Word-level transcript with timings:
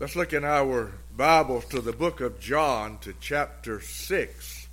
Let's 0.00 0.16
look 0.16 0.32
in 0.32 0.46
our 0.46 0.92
Bibles 1.14 1.66
to 1.66 1.82
the 1.82 1.92
book 1.92 2.22
of 2.22 2.40
John, 2.40 2.96
to 3.02 3.12
chapter 3.20 3.82
6. 3.82 4.68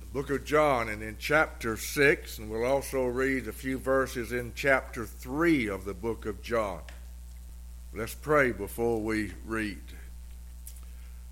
The 0.00 0.06
book 0.06 0.30
of 0.30 0.44
John, 0.44 0.88
and 0.88 1.00
in 1.00 1.14
chapter 1.16 1.76
6, 1.76 2.38
and 2.38 2.50
we'll 2.50 2.64
also 2.64 3.06
read 3.06 3.46
a 3.46 3.52
few 3.52 3.78
verses 3.78 4.32
in 4.32 4.50
chapter 4.56 5.06
3 5.06 5.68
of 5.68 5.84
the 5.84 5.94
book 5.94 6.26
of 6.26 6.42
John. 6.42 6.80
Let's 7.94 8.16
pray 8.16 8.50
before 8.50 9.00
we 9.00 9.32
read. 9.46 9.78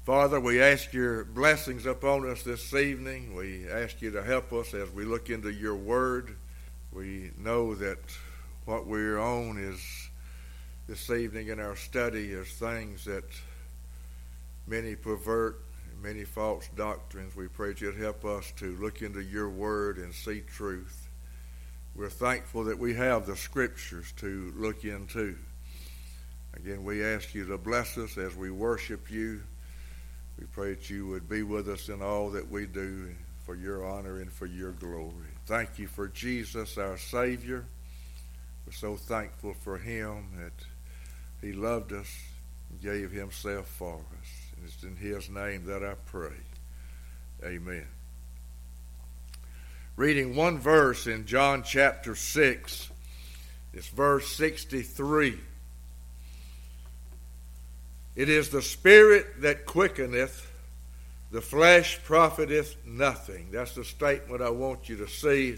Father, 0.04 0.38
we 0.38 0.62
ask 0.62 0.92
your 0.92 1.24
blessings 1.24 1.84
upon 1.84 2.30
us 2.30 2.44
this 2.44 2.72
evening. 2.74 3.34
We 3.34 3.68
ask 3.68 4.00
you 4.00 4.12
to 4.12 4.22
help 4.22 4.52
us 4.52 4.72
as 4.72 4.88
we 4.92 5.04
look 5.04 5.30
into 5.30 5.50
your 5.50 5.74
word. 5.74 6.36
We 6.92 7.32
know 7.36 7.74
that 7.74 7.98
what 8.66 8.86
we're 8.86 9.18
on 9.18 9.58
is 9.58 10.05
this 10.88 11.10
evening 11.10 11.48
in 11.48 11.58
our 11.58 11.74
study 11.74 12.30
is 12.30 12.48
things 12.48 13.04
that 13.06 13.24
many 14.68 14.94
pervert, 14.94 15.60
many 16.00 16.22
false 16.22 16.68
doctrines. 16.76 17.34
We 17.34 17.48
pray 17.48 17.70
that 17.70 17.80
you'd 17.80 17.96
help 17.96 18.24
us 18.24 18.52
to 18.58 18.76
look 18.76 19.02
into 19.02 19.20
your 19.20 19.48
word 19.48 19.98
and 19.98 20.14
see 20.14 20.42
truth. 20.42 21.08
We're 21.96 22.08
thankful 22.08 22.64
that 22.64 22.78
we 22.78 22.94
have 22.94 23.26
the 23.26 23.36
scriptures 23.36 24.12
to 24.18 24.52
look 24.56 24.84
into. 24.84 25.36
Again, 26.54 26.84
we 26.84 27.04
ask 27.04 27.34
you 27.34 27.46
to 27.46 27.58
bless 27.58 27.98
us 27.98 28.16
as 28.16 28.36
we 28.36 28.52
worship 28.52 29.10
you. 29.10 29.42
We 30.38 30.46
pray 30.46 30.74
that 30.74 30.88
you 30.88 31.08
would 31.08 31.28
be 31.28 31.42
with 31.42 31.68
us 31.68 31.88
in 31.88 32.00
all 32.00 32.30
that 32.30 32.48
we 32.48 32.66
do 32.66 33.12
for 33.44 33.56
your 33.56 33.84
honor 33.84 34.20
and 34.20 34.32
for 34.32 34.46
your 34.46 34.70
glory. 34.72 35.32
Thank 35.46 35.80
you 35.80 35.88
for 35.88 36.06
Jesus, 36.06 36.78
our 36.78 36.96
Savior. 36.96 37.64
We're 38.64 38.72
so 38.72 38.96
thankful 38.96 39.54
for 39.54 39.78
him 39.78 40.28
that 40.38 40.52
he 41.40 41.52
loved 41.52 41.92
us 41.92 42.08
and 42.70 42.80
gave 42.80 43.10
himself 43.10 43.66
for 43.66 43.94
us. 43.94 44.28
And 44.56 44.66
it's 44.66 44.82
in 44.82 44.96
his 44.96 45.28
name 45.28 45.64
that 45.66 45.84
I 45.84 45.94
pray. 46.06 46.36
Amen. 47.44 47.86
Reading 49.96 50.36
one 50.36 50.58
verse 50.58 51.06
in 51.06 51.24
John 51.26 51.62
chapter 51.62 52.14
6, 52.14 52.90
it's 53.72 53.88
verse 53.88 54.28
63. 54.28 55.38
It 58.14 58.28
is 58.28 58.48
the 58.48 58.62
Spirit 58.62 59.42
that 59.42 59.66
quickeneth, 59.66 60.50
the 61.30 61.40
flesh 61.40 61.98
profiteth 62.04 62.76
nothing. 62.86 63.48
That's 63.50 63.74
the 63.74 63.84
statement 63.84 64.42
I 64.42 64.50
want 64.50 64.88
you 64.88 64.96
to 64.98 65.08
see. 65.08 65.56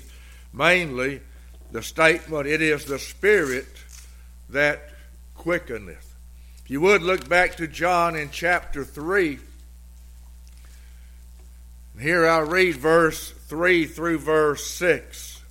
Mainly, 0.53 1.21
the 1.71 1.83
statement, 1.83 2.47
it 2.47 2.63
is 2.63 2.85
the 2.85 2.99
Spirit 2.99 3.67
that 4.49 4.91
quickeneth. 5.39 6.15
If 6.65 6.71
you 6.71 6.83
would 6.83 7.03
look 7.03 7.29
back 7.29 7.57
to 7.57 7.67
John 7.67 8.15
in 8.15 8.29
chapter 8.31 8.85
3. 8.85 9.39
Here 11.99 12.27
I'll 12.27 12.47
read 12.47 12.77
verse 12.77 13.31
3 13.31 13.87
through 13.87 14.19
verse 14.19 14.69
6. 14.71 15.43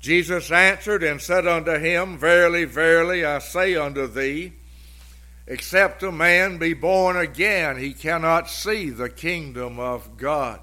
Jesus 0.00 0.50
answered 0.50 1.02
and 1.02 1.20
said 1.20 1.46
unto 1.46 1.78
him, 1.78 2.18
Verily, 2.18 2.64
verily, 2.64 3.24
I 3.24 3.38
say 3.38 3.74
unto 3.76 4.06
thee, 4.06 4.52
except 5.46 6.02
a 6.02 6.12
man 6.12 6.58
be 6.58 6.72
born 6.72 7.16
again, 7.16 7.78
he 7.78 7.92
cannot 7.92 8.48
see 8.48 8.90
the 8.90 9.10
kingdom 9.10 9.78
of 9.78 10.16
God. 10.16 10.60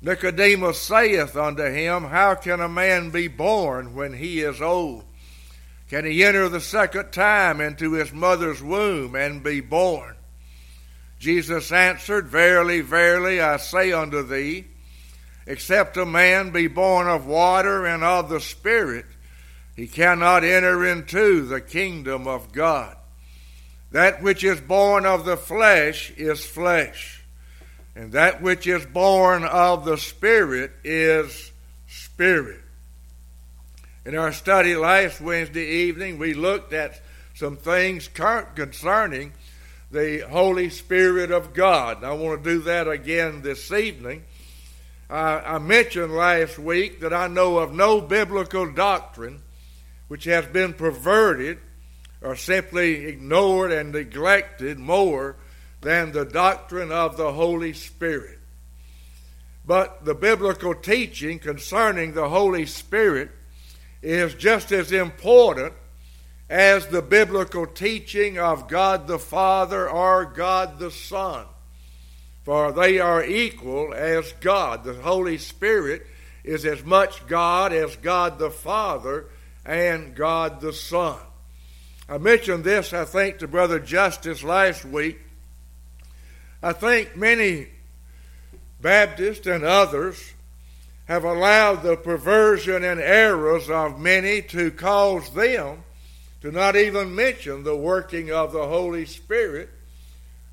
Nicodemus 0.00 0.80
saith 0.80 1.36
unto 1.36 1.64
him, 1.64 2.04
How 2.04 2.34
can 2.34 2.60
a 2.60 2.68
man 2.68 3.10
be 3.10 3.28
born 3.28 3.94
when 3.94 4.14
he 4.14 4.40
is 4.40 4.60
old? 4.60 5.04
Can 5.92 6.06
he 6.06 6.24
enter 6.24 6.48
the 6.48 6.58
second 6.58 7.12
time 7.12 7.60
into 7.60 7.92
his 7.92 8.14
mother's 8.14 8.62
womb 8.62 9.14
and 9.14 9.42
be 9.42 9.60
born? 9.60 10.16
Jesus 11.18 11.70
answered, 11.70 12.28
Verily, 12.28 12.80
verily, 12.80 13.42
I 13.42 13.58
say 13.58 13.92
unto 13.92 14.22
thee, 14.22 14.68
except 15.46 15.98
a 15.98 16.06
man 16.06 16.50
be 16.50 16.66
born 16.66 17.08
of 17.08 17.26
water 17.26 17.84
and 17.84 18.02
of 18.02 18.30
the 18.30 18.40
Spirit, 18.40 19.04
he 19.76 19.86
cannot 19.86 20.44
enter 20.44 20.86
into 20.86 21.44
the 21.44 21.60
kingdom 21.60 22.26
of 22.26 22.52
God. 22.52 22.96
That 23.90 24.22
which 24.22 24.44
is 24.44 24.62
born 24.62 25.04
of 25.04 25.26
the 25.26 25.36
flesh 25.36 26.10
is 26.12 26.42
flesh, 26.42 27.22
and 27.94 28.12
that 28.12 28.40
which 28.40 28.66
is 28.66 28.86
born 28.86 29.44
of 29.44 29.84
the 29.84 29.98
Spirit 29.98 30.72
is 30.84 31.52
spirit. 31.86 32.62
In 34.04 34.16
our 34.16 34.32
study 34.32 34.74
last 34.74 35.20
Wednesday 35.20 35.64
evening, 35.64 36.18
we 36.18 36.34
looked 36.34 36.72
at 36.72 37.00
some 37.34 37.56
things 37.56 38.08
concerning 38.08 39.32
the 39.92 40.26
Holy 40.28 40.70
Spirit 40.70 41.30
of 41.30 41.54
God. 41.54 42.02
I 42.02 42.12
want 42.14 42.42
to 42.42 42.50
do 42.50 42.58
that 42.62 42.88
again 42.88 43.42
this 43.42 43.70
evening. 43.70 44.24
I 45.08 45.58
mentioned 45.58 46.12
last 46.12 46.58
week 46.58 46.98
that 46.98 47.12
I 47.12 47.28
know 47.28 47.58
of 47.58 47.72
no 47.72 48.00
biblical 48.00 48.72
doctrine 48.72 49.40
which 50.08 50.24
has 50.24 50.46
been 50.46 50.72
perverted 50.72 51.58
or 52.20 52.34
simply 52.34 53.06
ignored 53.06 53.70
and 53.70 53.92
neglected 53.92 54.80
more 54.80 55.36
than 55.80 56.10
the 56.10 56.24
doctrine 56.24 56.90
of 56.90 57.16
the 57.16 57.32
Holy 57.34 57.72
Spirit. 57.72 58.40
But 59.64 60.04
the 60.04 60.16
biblical 60.16 60.74
teaching 60.74 61.38
concerning 61.38 62.14
the 62.14 62.28
Holy 62.28 62.66
Spirit 62.66 63.30
is 64.02 64.34
just 64.34 64.72
as 64.72 64.92
important 64.92 65.72
as 66.50 66.86
the 66.88 67.02
biblical 67.02 67.66
teaching 67.66 68.38
of 68.38 68.68
God 68.68 69.06
the 69.06 69.18
Father 69.18 69.88
or 69.88 70.24
God 70.26 70.78
the 70.78 70.90
Son. 70.90 71.46
For 72.44 72.72
they 72.72 72.98
are 72.98 73.24
equal 73.24 73.94
as 73.94 74.32
God. 74.40 74.84
The 74.84 74.94
Holy 74.94 75.38
Spirit 75.38 76.06
is 76.44 76.64
as 76.64 76.84
much 76.84 77.26
God 77.26 77.72
as 77.72 77.94
God 77.96 78.38
the 78.38 78.50
Father 78.50 79.26
and 79.64 80.14
God 80.14 80.60
the 80.60 80.72
Son. 80.72 81.18
I 82.08 82.18
mentioned 82.18 82.64
this, 82.64 82.92
I 82.92 83.04
think, 83.04 83.38
to 83.38 83.48
Brother 83.48 83.78
Justice 83.78 84.42
last 84.42 84.84
week. 84.84 85.20
I 86.62 86.72
think 86.72 87.16
many 87.16 87.68
Baptists 88.80 89.46
and 89.46 89.64
others 89.64 90.34
have 91.12 91.24
allowed 91.24 91.82
the 91.82 91.94
perversion 91.94 92.82
and 92.82 92.98
errors 92.98 93.68
of 93.68 94.00
many 94.00 94.40
to 94.40 94.70
cause 94.70 95.28
them 95.34 95.84
to 96.40 96.50
not 96.50 96.74
even 96.74 97.14
mention 97.14 97.62
the 97.64 97.76
working 97.76 98.32
of 98.32 98.50
the 98.50 98.66
Holy 98.66 99.04
Spirit, 99.04 99.68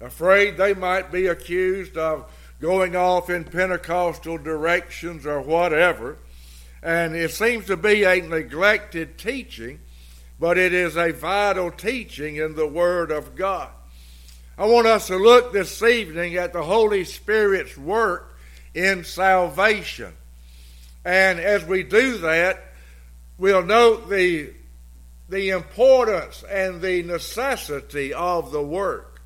afraid 0.01 0.57
they 0.57 0.73
might 0.73 1.13
be 1.13 1.27
accused 1.27 1.95
of 1.97 2.29
going 2.59 2.93
off 2.93 3.29
in 3.29 3.45
Pentecostal 3.45 4.37
directions 4.37 5.25
or 5.25 5.39
whatever. 5.39 6.17
And 6.83 7.15
it 7.15 7.31
seems 7.31 7.65
to 7.67 7.77
be 7.77 8.03
a 8.03 8.19
neglected 8.19 9.17
teaching, 9.17 9.79
but 10.41 10.57
it 10.57 10.73
is 10.73 10.97
a 10.97 11.13
vital 11.13 11.71
teaching 11.71 12.35
in 12.35 12.55
the 12.55 12.67
Word 12.67 13.11
of 13.11 13.33
God. 13.33 13.69
I 14.57 14.65
want 14.65 14.87
us 14.87 15.07
to 15.07 15.15
look 15.15 15.53
this 15.53 15.81
evening 15.81 16.35
at 16.35 16.51
the 16.51 16.63
Holy 16.63 17.05
Spirit's 17.05 17.77
work 17.77 18.35
in 18.73 19.05
salvation. 19.05 20.15
And 21.09 21.39
as 21.39 21.65
we 21.65 21.81
do 21.81 22.19
that, 22.19 22.63
we'll 23.39 23.65
note 23.65 24.11
the, 24.11 24.53
the 25.27 25.49
importance 25.49 26.43
and 26.43 26.83
the 26.83 27.01
necessity 27.01 28.13
of 28.13 28.51
the 28.51 28.61
work 28.61 29.19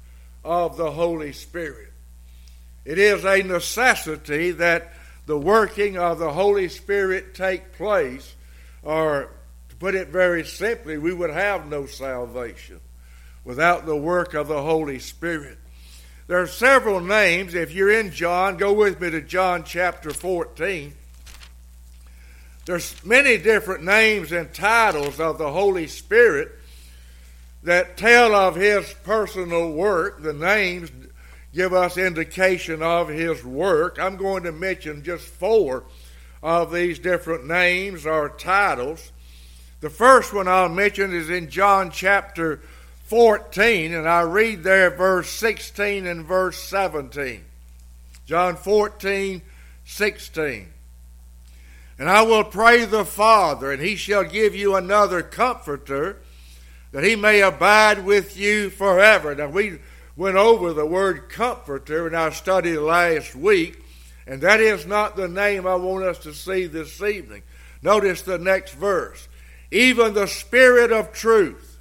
of 0.46 0.78
the 0.78 0.92
Holy 0.92 1.34
Spirit. 1.34 1.92
It 2.86 2.98
is 2.98 3.26
a 3.26 3.44
necessity 3.44 4.52
that 4.52 4.94
the 5.26 5.38
working 5.38 5.98
of 5.98 6.20
the 6.20 6.32
Holy 6.32 6.70
Spirit 6.70 7.36
take 7.36 7.74
place, 7.74 8.34
or 8.82 9.32
to 9.68 9.76
put 9.76 9.94
it 9.94 10.08
very 10.08 10.46
simply, 10.46 10.98
we 10.98 11.14
would 11.14 11.32
have 11.32 11.68
no 11.68 11.86
salvation 11.86 12.80
without 13.44 13.86
the 13.86 13.98
work 13.98 14.34
of 14.34 14.48
the 14.48 14.62
Holy 14.62 15.00
Spirit. 15.00 15.58
There 16.28 16.42
are 16.42 16.48
several 16.48 17.02
names. 17.02 17.54
If 17.54 17.74
you're 17.74 17.92
in 17.92 18.12
John, 18.12 18.56
go 18.56 18.72
with 18.72 19.02
me 19.02 19.10
to 19.10 19.20
John 19.20 19.66
chapter 19.66 20.12
14. 20.12 20.94
There's 22.66 23.04
many 23.04 23.38
different 23.38 23.84
names 23.84 24.32
and 24.32 24.54
titles 24.54 25.20
of 25.20 25.38
the 25.38 25.52
Holy 25.52 25.88
Spirit 25.88 26.50
that 27.64 27.98
tell 27.98 28.34
of 28.34 28.56
his 28.56 28.94
personal 29.04 29.72
work. 29.72 30.22
The 30.22 30.34
names 30.34 30.90
give 31.54 31.74
us 31.74 31.98
indication 31.98 32.82
of 32.82 33.10
his 33.10 33.44
work. 33.44 34.00
I'm 34.00 34.16
going 34.16 34.44
to 34.44 34.52
mention 34.52 35.04
just 35.04 35.26
four 35.26 35.84
of 36.42 36.72
these 36.72 37.00
different 37.00 37.46
names 37.46 38.06
or 38.06 38.30
titles. 38.30 39.12
The 39.82 39.90
first 39.90 40.34
one 40.34 40.48
I'll 40.48 40.70
mention 40.70 41.14
is 41.14 41.30
in 41.30 41.50
John 41.50 41.92
chapter 41.92 42.62
14, 43.08 43.94
and 43.94 44.08
I 44.08 44.22
read 44.22 44.64
there 44.64 44.90
verse 44.90 45.30
16 45.30 46.08
and 46.08 46.26
verse 46.26 46.58
17. 46.64 47.44
John 48.26 48.56
14, 48.56 49.42
16. 49.86 50.73
And 52.00 52.10
I 52.10 52.24
will 52.24 52.44
pray 52.44 52.86
the 52.86 53.06
Father, 53.06 53.72
and 53.72 53.82
he 53.82 53.96
shall 53.96 54.24
give 54.24 54.56
you 54.56 54.76
another 54.76 55.22
comforter, 55.22 56.18
that 56.92 57.04
he 57.04 57.16
may 57.16 57.42
abide 57.42 58.04
with 58.04 58.38
you 58.38 58.70
forever. 58.70 59.36
Now, 59.36 59.48
we 59.48 59.80
went 60.16 60.36
over 60.36 60.74
the 60.74 60.86
word 60.86 61.30
comforter 61.30 62.08
in 62.08 62.16
our 62.16 62.32
study 62.32 62.78
last 62.78 63.36
week, 63.36 63.84
and 64.26 64.42
that 64.42 64.60
is 64.60 64.86
not 64.86 65.16
the 65.16 65.28
name 65.28 65.68
I 65.68 65.76
want 65.76 66.04
us 66.04 66.20
to 66.20 66.34
see 66.34 66.66
this 66.66 67.02
evening. 67.02 67.44
Notice 67.82 68.22
the 68.22 68.38
next 68.38 68.74
verse. 68.74 69.28
Even 69.72 70.14
the 70.14 70.28
Spirit 70.28 70.92
of 70.92 71.14
truth, 71.14 71.80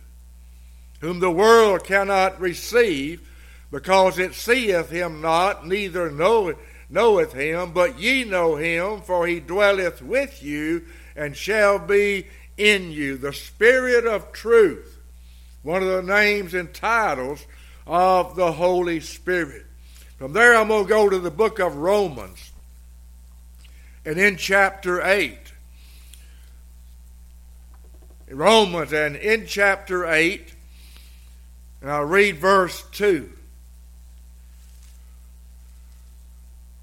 whom 1.00 1.20
the 1.20 1.31
world 1.31 1.85
cannot 1.85 2.41
receive, 2.41 3.29
because 3.70 4.19
it 4.19 4.35
seeth 4.35 4.91
him 4.91 5.20
not, 5.20 5.67
neither 5.67 6.11
knoweth, 6.11 6.56
knoweth 6.93 7.33
him, 7.33 7.73
but 7.73 7.99
ye 7.99 8.25
know 8.25 8.56
him, 8.56 9.00
for 9.00 9.27
he 9.27 9.41
dwelleth 9.41 10.03
with 10.03 10.43
you 10.43 10.85
and 11.17 11.37
shall 11.37 11.79
be 11.79 12.27
in 12.56 12.93
you. 12.93 13.17
The 13.17 13.33
Spirit 13.33 14.06
of 14.06 14.33
truth 14.33 14.93
one 15.62 15.83
of 15.83 15.89
the 15.89 16.03
names 16.03 16.55
and 16.55 16.73
titles 16.75 17.47
of 17.87 18.37
the 18.37 18.53
Holy 18.53 19.00
Spirit. 19.00 19.65
From 20.19 20.33
there, 20.33 20.56
I'm 20.56 20.69
going 20.69 20.85
to 20.85 20.89
go 20.89 21.09
to 21.09 21.19
the 21.19 21.31
book 21.31 21.59
of 21.59 21.77
Romans. 21.77 22.53
And 24.05 24.19
in 24.19 24.37
chapter 24.37 25.05
8, 25.05 25.39
Romans, 28.31 28.93
and 28.93 29.15
in 29.17 29.47
chapter 29.47 30.06
8, 30.06 30.55
and 31.81 31.91
I'll 31.91 32.05
read 32.05 32.39
verse 32.39 32.85
2. 32.93 33.31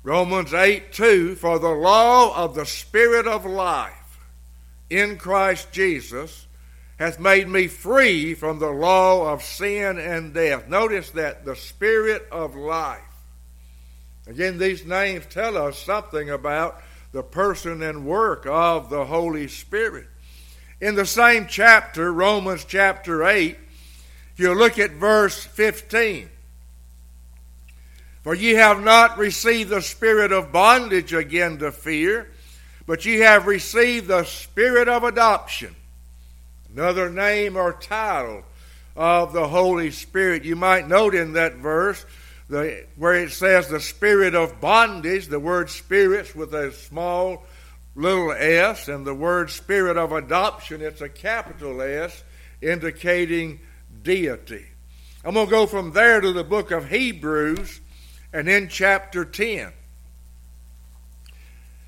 Romans 0.10 0.56
8 0.56 0.92
2 0.92 1.36
For 1.36 1.60
the 1.60 1.70
law 1.70 2.36
of 2.36 2.56
the 2.56 2.66
Spirit 2.66 3.28
of 3.28 3.46
life 3.46 4.20
in 4.90 5.18
Christ 5.18 5.72
Jesus 5.72 6.48
hath 6.98 7.20
made 7.20 7.48
me 7.48 7.68
free 7.68 8.34
from 8.34 8.58
the 8.58 8.72
law 8.72 9.32
of 9.32 9.44
sin 9.44 10.00
and 10.00 10.34
death. 10.34 10.68
Notice 10.68 11.12
that 11.12 11.46
the 11.46 11.56
Spirit 11.56 12.28
of 12.32 12.56
life. 12.56 13.04
Again, 14.26 14.58
these 14.58 14.84
names 14.84 15.28
tell 15.30 15.56
us 15.56 15.78
something 15.78 16.32
about 16.32 16.82
the 17.12 17.22
person 17.22 17.84
and 17.84 18.04
work 18.04 18.48
of 18.48 18.90
the 18.90 19.06
Holy 19.06 19.48
Spirit. 19.48 20.08
In 20.82 20.96
the 20.96 21.06
same 21.06 21.46
chapter, 21.48 22.12
Romans 22.12 22.66
chapter 22.66 23.24
8, 23.24 23.56
if 24.34 24.40
you 24.40 24.56
look 24.56 24.80
at 24.80 24.90
verse 24.90 25.46
15, 25.46 26.32
for 28.24 28.34
ye 28.34 28.52
have 28.52 28.82
not 28.82 29.18
received 29.18 29.70
the 29.70 29.82
spirit 29.82 30.32
of 30.32 30.52
bondage 30.52 31.14
again 31.14 31.58
to 31.60 31.72
fear, 31.72 32.30
but 32.86 33.06
ye 33.06 33.20
have 33.20 33.48
received 33.48 34.08
the 34.08 34.24
spirit 34.24 34.88
of 34.88 35.04
adoption 35.04 35.76
another 36.74 37.10
name 37.10 37.56
or 37.56 37.74
title 37.74 38.44
of 38.96 39.34
the 39.34 39.48
Holy 39.48 39.92
Spirit. 39.92 40.46
You 40.46 40.56
might 40.56 40.88
note 40.88 41.16
in 41.16 41.34
that 41.34 41.56
verse 41.56 42.06
the, 42.50 42.86
where 42.96 43.16
it 43.16 43.32
says 43.32 43.68
the 43.68 43.80
spirit 43.80 44.36
of 44.36 44.62
bondage, 44.62 45.28
the 45.28 45.40
word 45.40 45.70
spirits 45.70 46.36
with 46.36 46.54
a 46.54 46.72
small 46.72 47.46
little 47.96 48.32
s, 48.32 48.88
and 48.88 49.06
the 49.06 49.14
word 49.14 49.50
spirit 49.50 49.98
of 49.98 50.12
adoption, 50.12 50.82
it's 50.82 51.02
a 51.02 51.10
capital 51.10 51.82
S, 51.82 52.24
indicating 52.62 53.60
deity. 54.04 54.66
I'm 55.26 55.34
going 55.34 55.48
to 55.48 55.52
go 55.52 55.66
from 55.66 55.92
there 55.92 56.22
to 56.22 56.32
the 56.32 56.44
book 56.44 56.72
of 56.72 56.90
Hebrews 56.90 57.82
and 58.34 58.48
in 58.48 58.68
chapter 58.68 59.26
10. 59.26 59.72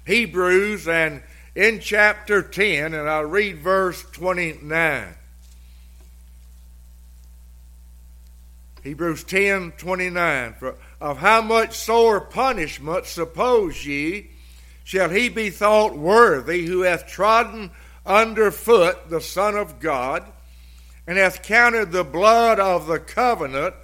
Hebrews 0.06 0.88
and 0.88 1.22
in 1.56 1.80
chapter 1.80 2.42
10, 2.42 2.94
and 2.94 3.10
I'll 3.10 3.26
read 3.26 3.58
verse 3.58 4.04
29. 4.12 5.16
Hebrews 8.84 9.24
10 9.26 9.74
29. 9.74 10.54
For 10.54 10.76
of 11.00 11.18
how 11.18 11.42
much 11.42 11.76
sore 11.76 12.22
punishment, 12.22 13.06
suppose 13.06 13.86
ye, 13.86 14.30
shall 14.84 15.10
he 15.10 15.30
be 15.30 15.50
thought 15.50 15.98
worthy 15.98 16.66
who 16.66 16.82
hath 16.82 17.08
trodden 17.08 17.72
under 18.06 18.52
foot 18.52 19.10
the 19.10 19.22
Son 19.22 19.56
of 19.56 19.80
God, 19.80 20.24
and 21.06 21.18
hath 21.18 21.44
counted 21.44 21.92
the 21.92 22.04
blood 22.04 22.60
of 22.60 22.88
the 22.88 23.00
covenant 23.00 23.76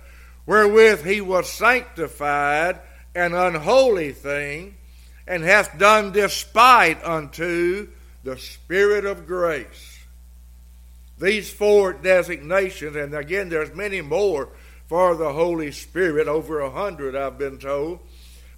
wherewith 0.47 1.05
he 1.05 1.21
was 1.21 1.51
sanctified 1.51 2.79
an 3.13 3.35
unholy 3.35 4.11
thing, 4.11 4.75
and 5.27 5.43
hath 5.43 5.77
done 5.77 6.11
despite 6.11 7.03
unto 7.03 7.87
the 8.23 8.37
Spirit 8.37 9.05
of 9.05 9.27
grace. 9.27 9.99
These 11.19 11.51
four 11.51 11.93
designations, 11.93 12.95
and 12.95 13.13
again, 13.13 13.49
there's 13.49 13.73
many 13.73 14.01
more 14.01 14.49
for 14.87 15.15
the 15.15 15.33
Holy 15.33 15.71
Spirit, 15.71 16.27
over 16.27 16.59
a 16.59 16.69
hundred, 16.69 17.15
I've 17.15 17.37
been 17.37 17.57
told. 17.57 17.99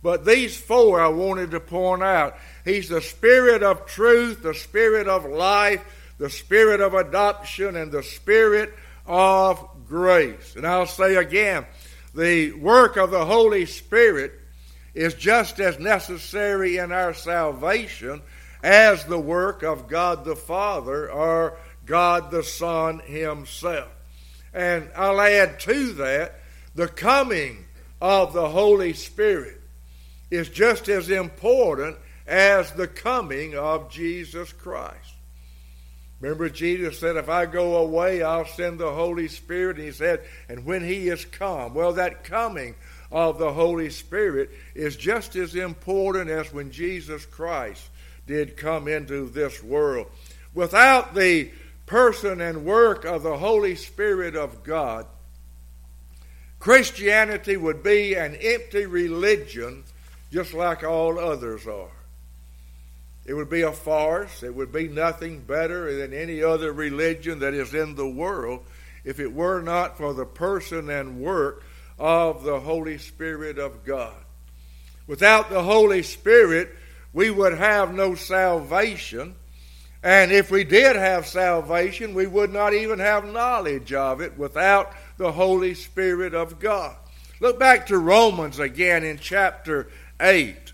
But 0.03 0.25
these 0.25 0.55
four 0.55 1.01
I 1.01 1.07
wanted 1.07 1.51
to 1.51 1.59
point 1.59 2.03
out. 2.03 2.37
He's 2.63 2.89
the 2.89 3.01
Spirit 3.01 3.63
of 3.63 3.85
truth, 3.85 4.43
the 4.43 4.53
Spirit 4.53 5.07
of 5.07 5.25
life, 5.25 5.83
the 6.17 6.29
Spirit 6.29 6.81
of 6.81 6.93
adoption, 6.93 7.75
and 7.75 7.91
the 7.91 8.03
Spirit 8.03 8.73
of 9.05 9.65
grace. 9.87 10.55
And 10.55 10.67
I'll 10.67 10.85
say 10.85 11.15
again, 11.15 11.65
the 12.13 12.53
work 12.53 12.97
of 12.97 13.11
the 13.11 13.25
Holy 13.25 13.65
Spirit 13.65 14.33
is 14.93 15.13
just 15.13 15.59
as 15.59 15.79
necessary 15.79 16.77
in 16.77 16.91
our 16.91 17.13
salvation 17.13 18.21
as 18.63 19.05
the 19.05 19.19
work 19.19 19.63
of 19.63 19.87
God 19.87 20.25
the 20.25 20.35
Father 20.35 21.09
or 21.09 21.57
God 21.85 22.31
the 22.31 22.43
Son 22.43 22.99
Himself. 22.99 23.89
And 24.53 24.89
I'll 24.95 25.21
add 25.21 25.59
to 25.61 25.93
that 25.93 26.39
the 26.75 26.87
coming 26.87 27.65
of 28.01 28.33
the 28.33 28.49
Holy 28.49 28.93
Spirit 28.93 29.61
is 30.31 30.49
just 30.49 30.89
as 30.89 31.09
important 31.09 31.97
as 32.27 32.71
the 32.71 32.87
coming 32.87 33.55
of 33.55 33.89
Jesus 33.89 34.53
Christ. 34.53 35.13
Remember, 36.21 36.49
Jesus 36.49 36.99
said, 36.99 37.15
If 37.15 37.29
I 37.29 37.45
go 37.45 37.77
away, 37.77 38.21
I'll 38.21 38.45
send 38.45 38.79
the 38.79 38.91
Holy 38.91 39.27
Spirit. 39.27 39.77
And 39.77 39.85
he 39.85 39.91
said, 39.91 40.21
And 40.49 40.65
when 40.65 40.83
he 40.83 41.07
is 41.07 41.23
come, 41.25 41.73
well, 41.73 41.93
that 41.93 42.23
coming 42.23 42.75
of 43.11 43.37
the 43.39 43.53
Holy 43.53 43.89
Spirit 43.89 44.51
is 44.75 44.95
just 44.95 45.35
as 45.35 45.55
important 45.55 46.29
as 46.29 46.53
when 46.53 46.71
Jesus 46.71 47.25
Christ 47.25 47.83
did 48.27 48.57
come 48.57 48.87
into 48.87 49.29
this 49.29 49.63
world. 49.63 50.07
Without 50.53 51.15
the 51.15 51.51
person 51.85 52.41
and 52.41 52.65
work 52.65 53.05
of 53.05 53.23
the 53.23 53.37
Holy 53.37 53.75
Spirit 53.75 54.35
of 54.35 54.63
God, 54.63 55.05
Christianity 56.59 57.55
would 57.55 57.81
be 57.81 58.13
an 58.15 58.35
empty 58.35 58.85
religion 58.85 59.83
just 60.31 60.53
like 60.53 60.83
all 60.83 61.17
others 61.17 61.65
are. 61.65 61.98
It 63.29 63.35
would 63.35 63.47
be 63.47 63.61
a 63.61 63.71
farce. 63.71 64.41
It 64.41 64.55
would 64.55 64.71
be 64.71 64.87
nothing 64.87 65.41
better 65.41 65.95
than 65.95 66.15
any 66.15 66.41
other 66.41 66.73
religion 66.73 67.37
that 67.39 67.53
is 67.53 67.75
in 67.75 67.93
the 67.93 68.09
world 68.09 68.65
if 69.03 69.19
it 69.19 69.31
were 69.31 69.61
not 69.61 69.99
for 69.99 70.15
the 70.15 70.25
person 70.25 70.89
and 70.89 71.19
work 71.19 71.63
of 71.99 72.43
the 72.43 72.59
Holy 72.59 72.97
Spirit 72.97 73.59
of 73.59 73.85
God. 73.85 74.15
Without 75.05 75.51
the 75.51 75.61
Holy 75.61 76.01
Spirit, 76.01 76.75
we 77.13 77.29
would 77.29 77.55
have 77.55 77.93
no 77.93 78.15
salvation. 78.15 79.35
And 80.01 80.31
if 80.31 80.49
we 80.49 80.63
did 80.63 80.95
have 80.95 81.27
salvation, 81.27 82.15
we 82.15 82.25
would 82.25 82.51
not 82.51 82.73
even 82.73 82.97
have 82.97 83.31
knowledge 83.31 83.93
of 83.93 84.21
it 84.21 84.39
without 84.39 84.91
the 85.17 85.33
Holy 85.33 85.75
Spirit 85.75 86.33
of 86.33 86.57
God. 86.57 86.95
Look 87.39 87.59
back 87.59 87.85
to 87.87 87.99
Romans 87.99 88.57
again 88.57 89.03
in 89.03 89.19
chapter 89.19 89.87
8. 90.19 90.68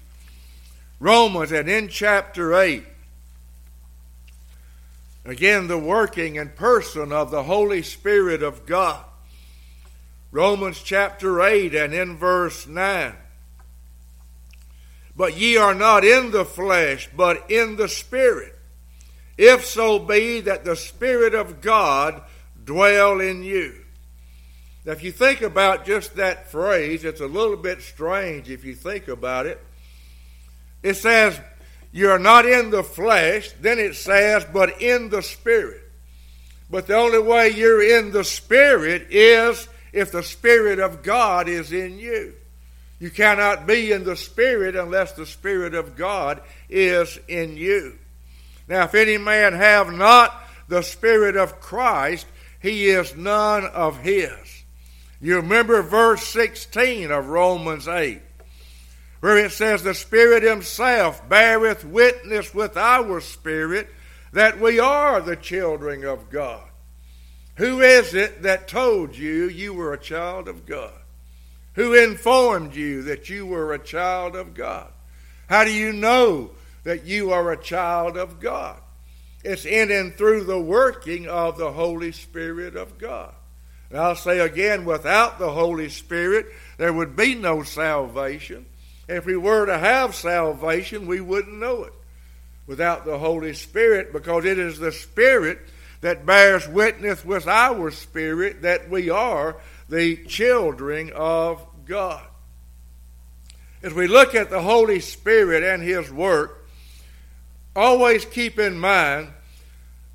Romans, 1.05 1.51
and 1.51 1.69
in 1.69 1.88
chapter 1.88 2.55
8, 2.55 2.83
again, 5.24 5.67
the 5.67 5.77
working 5.77 6.39
and 6.39 6.55
person 6.55 7.12
of 7.12 7.29
the 7.29 7.43
Holy 7.43 7.83
Spirit 7.83 8.41
of 8.41 8.65
God. 8.65 9.05
Romans 10.31 10.81
chapter 10.81 11.43
8 11.43 11.75
and 11.75 11.93
in 11.93 12.17
verse 12.17 12.65
9. 12.65 13.13
But 15.15 15.38
ye 15.38 15.57
are 15.57 15.75
not 15.75 16.03
in 16.03 16.31
the 16.31 16.43
flesh, 16.43 17.07
but 17.15 17.51
in 17.51 17.75
the 17.75 17.88
Spirit, 17.88 18.55
if 19.38 19.63
so 19.63 20.00
be 20.00 20.41
that 20.41 20.65
the 20.65 20.75
Spirit 20.75 21.35
of 21.35 21.62
God 21.62 22.24
dwell 22.63 23.21
in 23.21 23.43
you. 23.43 23.75
Now, 24.85 24.93
if 24.93 25.03
you 25.03 25.12
think 25.12 25.43
about 25.43 25.85
just 25.85 26.15
that 26.15 26.50
phrase, 26.50 27.03
it's 27.03 27.21
a 27.21 27.27
little 27.27 27.57
bit 27.57 27.83
strange 27.83 28.50
if 28.50 28.65
you 28.65 28.74
think 28.74 29.07
about 29.07 29.45
it. 29.45 29.63
It 30.85 30.97
says, 30.97 31.39
You're 31.91 32.19
not 32.19 32.45
in 32.45 32.69
the 32.69 32.83
flesh, 32.83 33.51
then 33.59 33.79
it 33.79 33.95
says, 33.95 34.45
but 34.53 34.83
in 34.83 35.09
the 35.09 35.23
Spirit. 35.23 35.81
But 36.69 36.85
the 36.85 36.95
only 36.95 37.17
way 37.17 37.49
you're 37.49 37.81
in 37.81 38.11
the 38.11 38.23
Spirit 38.23 39.07
is 39.09 39.67
if 39.93 40.11
the 40.11 40.21
Spirit 40.21 40.77
of 40.77 41.01
God 41.01 41.49
is 41.49 41.73
in 41.73 41.97
you. 41.97 42.35
You 42.99 43.09
cannot 43.09 43.65
be 43.65 43.91
in 43.93 44.03
the 44.03 44.15
Spirit 44.15 44.75
unless 44.75 45.13
the 45.13 45.25
Spirit 45.25 45.73
of 45.73 45.95
God 45.95 46.41
is 46.69 47.17
in 47.27 47.57
you. 47.57 47.97
Now, 48.67 48.83
if 48.83 48.93
any 48.93 49.17
man 49.17 49.53
have 49.53 49.91
not 49.91 50.39
the 50.67 50.83
Spirit 50.83 51.35
of 51.35 51.59
Christ, 51.59 52.27
he 52.61 52.89
is 52.89 53.15
none 53.15 53.65
of 53.65 53.97
his. 54.01 54.63
You 55.19 55.37
remember 55.37 55.81
verse 55.81 56.27
16 56.27 57.09
of 57.09 57.27
Romans 57.27 57.87
8, 57.87 58.21
where 59.25 59.39
it 59.39 59.51
says, 59.51 59.82
The 59.82 59.96
Spirit 59.96 60.44
Himself 60.44 61.27
beareth 61.27 61.84
witness 61.84 62.53
with 62.53 62.77
our 62.77 63.20
spirit 63.20 63.89
that 64.34 64.60
we 64.60 64.79
are 64.79 65.20
the 65.20 65.36
children 65.36 66.05
of 66.05 66.29
God. 66.29 66.62
Who 67.55 67.82
is 67.82 68.13
it 68.13 68.44
that 68.44 68.67
told 68.67 69.17
you 69.17 69.50
you 69.50 69.74
were 69.74 69.94
a 69.94 70.00
child 70.00 70.48
of 70.48 70.67
God? 70.67 70.94
Who 71.74 71.96
informed 71.96 72.75
you 72.75 73.01
that 73.01 73.27
you 73.27 73.48
were 73.48 73.74
a 73.74 73.79
child 73.79 74.36
of 74.36 74.53
God? 74.53 74.91
How 75.50 75.63
do 75.63 75.74
you 75.74 75.91
know 75.91 76.51
that 76.84 77.05
you 77.05 77.32
are 77.32 77.51
a 77.51 77.58
child 77.58 78.17
of 78.17 78.39
God? 78.39 78.79
It's 79.44 79.65
in 79.65 79.89
and 79.89 80.13
through 80.13 80.44
the 80.44 80.62
working 80.62 81.27
of 81.27 81.58
the 81.58 81.72
Holy 81.72 82.12
Spirit 82.12 82.75
of 82.75 83.00
God. 83.00 83.34
And 83.89 83.98
I'll 84.00 84.15
say 84.15 84.38
again, 84.38 84.86
without 84.86 85.39
the 85.39 85.50
Holy 85.50 85.89
Spirit, 85.89 86.46
there 86.77 86.94
would 86.94 87.15
be 87.15 87.34
no 87.34 87.63
salvation. 87.63 88.67
If 89.07 89.25
we 89.25 89.38
were 89.38 89.65
to 89.65 89.77
have 89.77 90.15
salvation, 90.15 91.05
we 91.05 91.21
wouldn't 91.21 91.59
know 91.59 91.83
it 91.83 91.93
without 92.67 93.05
the 93.05 93.19
Holy 93.19 93.53
Spirit 93.53 94.12
because 94.12 94.45
it 94.45 94.57
is 94.57 94.79
the 94.79 94.91
Spirit 94.91 95.59
that 96.01 96.25
bears 96.25 96.67
witness 96.67 97.24
with 97.24 97.47
our 97.47 97.91
spirit 97.91 98.62
that 98.63 98.89
we 98.89 99.09
are 99.09 99.55
the 99.89 100.17
children 100.25 101.12
of 101.15 101.65
God. 101.85 102.25
As 103.83 103.93
we 103.93 104.07
look 104.07 104.33
at 104.33 104.50
the 104.50 104.62
Holy 104.62 105.00
Spirit 105.00 105.63
and 105.63 105.81
His 105.81 106.12
work, 106.12 106.67
always 107.75 108.25
keep 108.25 108.57
in 108.57 108.79
mind 108.79 109.29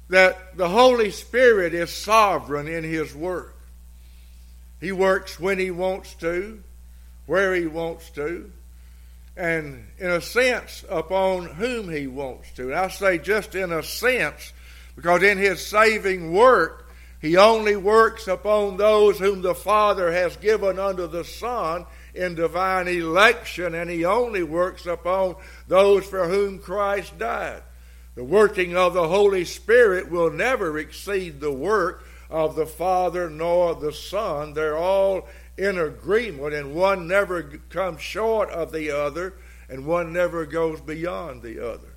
that 0.08 0.56
the 0.56 0.68
Holy 0.68 1.12
Spirit 1.12 1.72
is 1.72 1.90
sovereign 1.90 2.66
in 2.66 2.82
His 2.82 3.14
work. 3.14 3.54
He 4.80 4.90
works 4.90 5.38
when 5.38 5.58
He 5.58 5.70
wants 5.70 6.14
to, 6.14 6.62
where 7.26 7.54
He 7.54 7.66
wants 7.66 8.10
to, 8.10 8.50
and 9.40 9.86
in 9.98 10.10
a 10.10 10.20
sense 10.20 10.84
upon 10.90 11.46
whom 11.46 11.90
He 11.90 12.06
wants 12.06 12.52
to. 12.52 12.64
And 12.64 12.74
I 12.74 12.88
say 12.88 13.16
just 13.16 13.54
in 13.54 13.72
a 13.72 13.82
sense 13.82 14.52
because 15.00 15.22
in 15.22 15.38
his 15.38 15.66
saving 15.66 16.30
work, 16.32 16.86
he 17.22 17.38
only 17.38 17.74
works 17.74 18.28
upon 18.28 18.76
those 18.76 19.18
whom 19.18 19.40
the 19.40 19.54
Father 19.54 20.12
has 20.12 20.36
given 20.36 20.78
unto 20.78 21.06
the 21.06 21.24
Son 21.24 21.86
in 22.14 22.34
divine 22.34 22.86
election, 22.86 23.74
and 23.74 23.88
he 23.88 24.04
only 24.04 24.42
works 24.42 24.84
upon 24.84 25.36
those 25.68 26.04
for 26.04 26.28
whom 26.28 26.58
Christ 26.58 27.18
died. 27.18 27.62
The 28.14 28.24
working 28.24 28.76
of 28.76 28.92
the 28.92 29.08
Holy 29.08 29.46
Spirit 29.46 30.10
will 30.10 30.30
never 30.30 30.78
exceed 30.78 31.40
the 31.40 31.52
work 31.52 32.04
of 32.28 32.56
the 32.56 32.66
Father 32.66 33.30
nor 33.30 33.74
the 33.74 33.92
Son. 33.92 34.52
They're 34.52 34.76
all 34.76 35.28
in 35.60 35.78
agreement, 35.78 36.54
and 36.54 36.74
one 36.74 37.06
never 37.06 37.42
comes 37.68 38.00
short 38.00 38.48
of 38.48 38.72
the 38.72 38.90
other, 38.90 39.34
and 39.68 39.84
one 39.84 40.10
never 40.10 40.46
goes 40.46 40.80
beyond 40.80 41.42
the 41.42 41.62
other. 41.62 41.88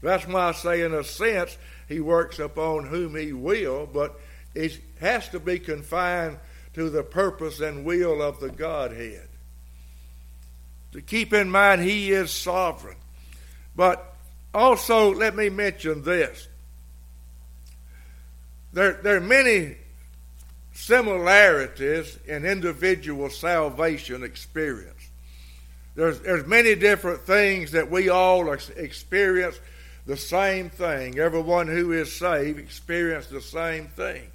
That's 0.00 0.26
why 0.26 0.48
I 0.48 0.52
say, 0.52 0.80
in 0.80 0.94
a 0.94 1.04
sense, 1.04 1.58
he 1.88 2.00
works 2.00 2.38
upon 2.38 2.86
whom 2.86 3.14
he 3.14 3.34
will, 3.34 3.86
but 3.86 4.18
it 4.54 4.80
has 4.98 5.28
to 5.28 5.38
be 5.38 5.58
confined 5.58 6.38
to 6.72 6.88
the 6.88 7.02
purpose 7.02 7.60
and 7.60 7.84
will 7.84 8.22
of 8.22 8.40
the 8.40 8.48
Godhead. 8.48 9.28
To 10.92 11.02
keep 11.02 11.34
in 11.34 11.50
mind, 11.50 11.82
he 11.82 12.12
is 12.12 12.30
sovereign. 12.30 12.96
But 13.76 14.16
also, 14.54 15.12
let 15.12 15.36
me 15.36 15.50
mention 15.50 16.02
this. 16.02 16.48
There, 18.72 18.94
there 18.94 19.16
are 19.18 19.20
many 19.20 19.76
similarities 20.72 22.18
in 22.26 22.44
individual 22.44 23.30
salvation 23.30 24.22
experience. 24.22 25.10
There's, 25.94 26.20
there's 26.20 26.46
many 26.46 26.74
different 26.74 27.20
things 27.22 27.72
that 27.72 27.90
we 27.90 28.08
all 28.08 28.50
experience 28.52 29.60
the 30.06 30.16
same 30.16 30.70
thing. 30.70 31.18
Everyone 31.18 31.68
who 31.68 31.92
is 31.92 32.12
saved 32.12 32.58
experienced 32.58 33.30
the 33.30 33.42
same 33.42 33.88
thing. 33.88 34.30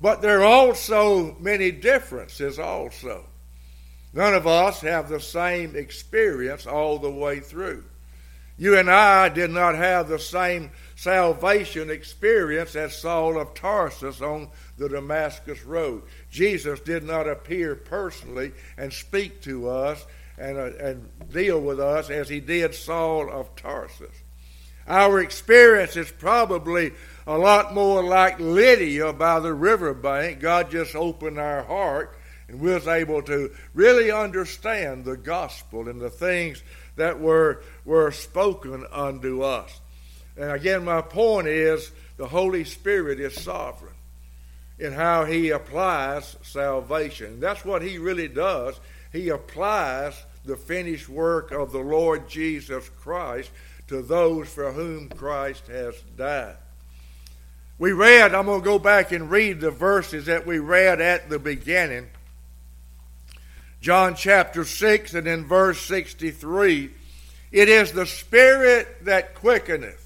But 0.00 0.20
there 0.20 0.40
are 0.40 0.44
also 0.44 1.36
many 1.40 1.70
differences 1.70 2.58
also. 2.58 3.24
None 4.12 4.34
of 4.34 4.46
us 4.46 4.80
have 4.82 5.08
the 5.08 5.20
same 5.20 5.74
experience 5.74 6.66
all 6.66 6.98
the 6.98 7.10
way 7.10 7.40
through. 7.40 7.84
You 8.56 8.78
and 8.78 8.88
I 8.88 9.28
did 9.28 9.50
not 9.50 9.74
have 9.74 10.08
the 10.08 10.18
same 10.18 10.70
salvation 10.96 11.90
experience 11.90 12.76
as 12.76 12.96
Saul 12.96 13.38
of 13.40 13.54
Tarsus 13.54 14.20
on 14.20 14.48
the 14.76 14.88
Damascus 14.88 15.64
Road. 15.64 16.02
Jesus 16.30 16.80
did 16.80 17.04
not 17.04 17.28
appear 17.28 17.74
personally 17.74 18.52
and 18.76 18.92
speak 18.92 19.42
to 19.42 19.68
us 19.68 20.04
and, 20.38 20.56
uh, 20.56 20.70
and 20.78 21.08
deal 21.32 21.60
with 21.60 21.80
us 21.80 22.10
as 22.10 22.28
he 22.28 22.40
did 22.40 22.74
Saul 22.74 23.30
of 23.30 23.54
Tarsus. 23.56 24.14
Our 24.86 25.20
experience 25.20 25.96
is 25.96 26.10
probably 26.10 26.92
a 27.26 27.38
lot 27.38 27.72
more 27.72 28.04
like 28.04 28.38
Lydia 28.38 29.12
by 29.12 29.40
the 29.40 29.54
riverbank. 29.54 30.40
God 30.40 30.70
just 30.70 30.94
opened 30.94 31.38
our 31.38 31.62
heart 31.62 32.18
and 32.48 32.60
we 32.60 32.72
was 32.72 32.86
able 32.86 33.22
to 33.22 33.54
really 33.72 34.10
understand 34.10 35.04
the 35.04 35.16
gospel 35.16 35.88
and 35.88 36.00
the 36.00 36.10
things 36.10 36.62
that 36.96 37.18
were, 37.18 37.62
were 37.84 38.10
spoken 38.10 38.84
unto 38.92 39.42
us. 39.42 39.80
And 40.36 40.50
again, 40.50 40.84
my 40.84 41.00
point 41.00 41.46
is 41.46 41.90
the 42.16 42.26
Holy 42.26 42.64
Spirit 42.64 43.20
is 43.20 43.40
sovereign 43.40 43.94
in 44.78 44.92
how 44.92 45.24
he 45.24 45.50
applies 45.50 46.36
salvation. 46.42 47.40
That's 47.40 47.64
what 47.64 47.82
he 47.82 47.98
really 47.98 48.28
does. 48.28 48.78
He 49.12 49.28
applies 49.28 50.20
the 50.44 50.56
finished 50.56 51.08
work 51.08 51.52
of 51.52 51.72
the 51.72 51.78
Lord 51.78 52.28
Jesus 52.28 52.88
Christ 53.00 53.50
to 53.88 54.02
those 54.02 54.48
for 54.48 54.72
whom 54.72 55.08
Christ 55.08 55.66
has 55.68 55.94
died. 56.16 56.56
We 57.78 57.92
read, 57.92 58.34
I'm 58.34 58.46
going 58.46 58.60
to 58.60 58.64
go 58.64 58.78
back 58.78 59.12
and 59.12 59.30
read 59.30 59.60
the 59.60 59.70
verses 59.70 60.26
that 60.26 60.46
we 60.46 60.58
read 60.58 61.00
at 61.00 61.28
the 61.28 61.38
beginning. 61.38 62.08
John 63.80 64.14
chapter 64.14 64.64
6 64.64 65.14
and 65.14 65.26
in 65.26 65.44
verse 65.44 65.80
63. 65.82 66.90
It 67.52 67.68
is 67.68 67.92
the 67.92 68.06
Spirit 68.06 69.04
that 69.04 69.34
quickeneth. 69.34 70.03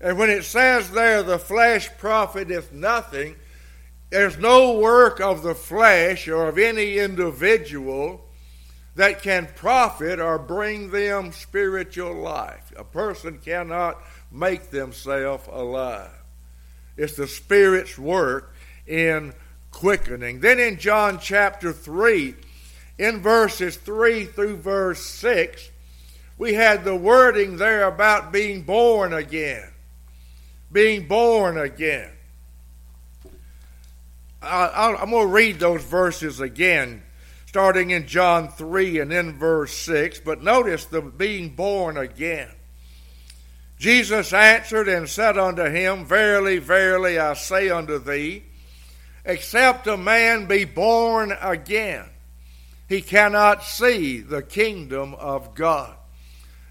And 0.00 0.16
when 0.18 0.30
it 0.30 0.44
says 0.44 0.90
there, 0.90 1.22
the 1.22 1.38
flesh 1.38 1.90
profiteth 1.98 2.72
nothing, 2.72 3.36
there's 4.08 4.38
no 4.38 4.78
work 4.78 5.20
of 5.20 5.42
the 5.42 5.54
flesh 5.54 6.26
or 6.26 6.48
of 6.48 6.58
any 6.58 6.98
individual 6.98 8.24
that 8.96 9.22
can 9.22 9.48
profit 9.54 10.18
or 10.18 10.38
bring 10.38 10.90
them 10.90 11.32
spiritual 11.32 12.14
life. 12.14 12.72
A 12.76 12.84
person 12.84 13.38
cannot 13.38 13.98
make 14.32 14.70
themselves 14.70 15.46
alive. 15.50 16.10
It's 16.96 17.16
the 17.16 17.28
Spirit's 17.28 17.96
work 17.98 18.54
in 18.86 19.32
quickening. 19.70 20.40
Then 20.40 20.58
in 20.58 20.78
John 20.78 21.18
chapter 21.20 21.72
3, 21.72 22.34
in 22.98 23.20
verses 23.20 23.76
3 23.76 24.24
through 24.24 24.56
verse 24.56 25.04
6, 25.04 25.70
we 26.36 26.54
had 26.54 26.84
the 26.84 26.96
wording 26.96 27.56
there 27.58 27.86
about 27.86 28.32
being 28.32 28.62
born 28.62 29.12
again. 29.12 29.69
Being 30.72 31.08
born 31.08 31.58
again. 31.58 32.10
I, 34.42 34.96
am 35.00 35.10
going 35.10 35.26
to 35.26 35.32
read 35.32 35.58
those 35.58 35.84
verses 35.84 36.40
again 36.40 37.02
starting 37.50 37.90
in 37.90 38.06
John 38.06 38.48
3 38.48 39.00
and 39.00 39.12
in 39.12 39.36
verse 39.36 39.76
6. 39.78 40.20
But 40.20 40.40
notice 40.40 40.84
the 40.84 41.02
being 41.02 41.56
born 41.56 41.96
again. 41.96 42.48
Jesus 43.76 44.32
answered 44.32 44.88
and 44.88 45.08
said 45.08 45.36
unto 45.36 45.64
him, 45.64 46.04
Verily, 46.04 46.58
verily, 46.58 47.18
I 47.18 47.34
say 47.34 47.68
unto 47.68 47.98
thee, 47.98 48.44
except 49.24 49.88
a 49.88 49.96
man 49.96 50.46
be 50.46 50.64
born 50.64 51.32
again, 51.40 52.04
he 52.88 53.02
cannot 53.02 53.64
see 53.64 54.20
the 54.20 54.42
kingdom 54.42 55.14
of 55.14 55.54
God. 55.56 55.96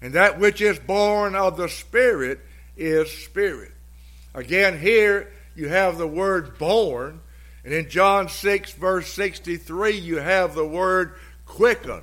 and 0.00 0.14
that 0.14 0.38
which 0.38 0.60
is 0.60 0.78
born 0.78 1.34
of 1.34 1.56
the 1.56 1.68
spirit 1.68 2.40
is 2.76 3.10
spirit. 3.10 3.72
Again, 4.34 4.78
here 4.78 5.32
you 5.56 5.68
have 5.68 5.98
the 5.98 6.06
word 6.06 6.58
born, 6.58 7.20
And 7.64 7.74
in 7.74 7.90
John 7.90 8.28
6, 8.28 8.72
verse 8.72 9.12
63, 9.12 9.90
you 9.98 10.16
have 10.16 10.54
the 10.54 10.66
word 10.66 11.14
quicken. 11.44 12.02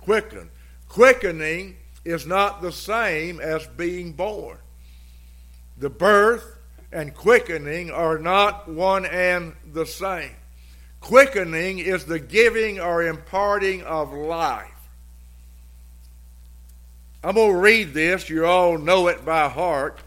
Quicken. 0.00 0.50
Quickening 0.88 1.76
is 2.04 2.26
not 2.26 2.62
the 2.62 2.70
same 2.70 3.40
as 3.40 3.66
being 3.66 4.12
born. 4.12 4.58
The 5.78 5.90
birth 5.90 6.58
and 6.92 7.14
quickening 7.14 7.90
are 7.90 8.18
not 8.18 8.68
one 8.68 9.04
and 9.06 9.54
the 9.72 9.86
same. 9.86 10.36
Quickening 11.00 11.80
is 11.80 12.04
the 12.04 12.20
giving 12.20 12.78
or 12.78 13.02
imparting 13.02 13.82
of 13.82 14.12
life. 14.12 14.73
I'm 17.24 17.36
going 17.36 17.52
to 17.52 17.58
read 17.58 17.94
this. 17.94 18.28
You 18.28 18.44
all 18.44 18.76
know 18.76 19.08
it 19.08 19.24
by 19.24 19.48
heart. 19.48 19.98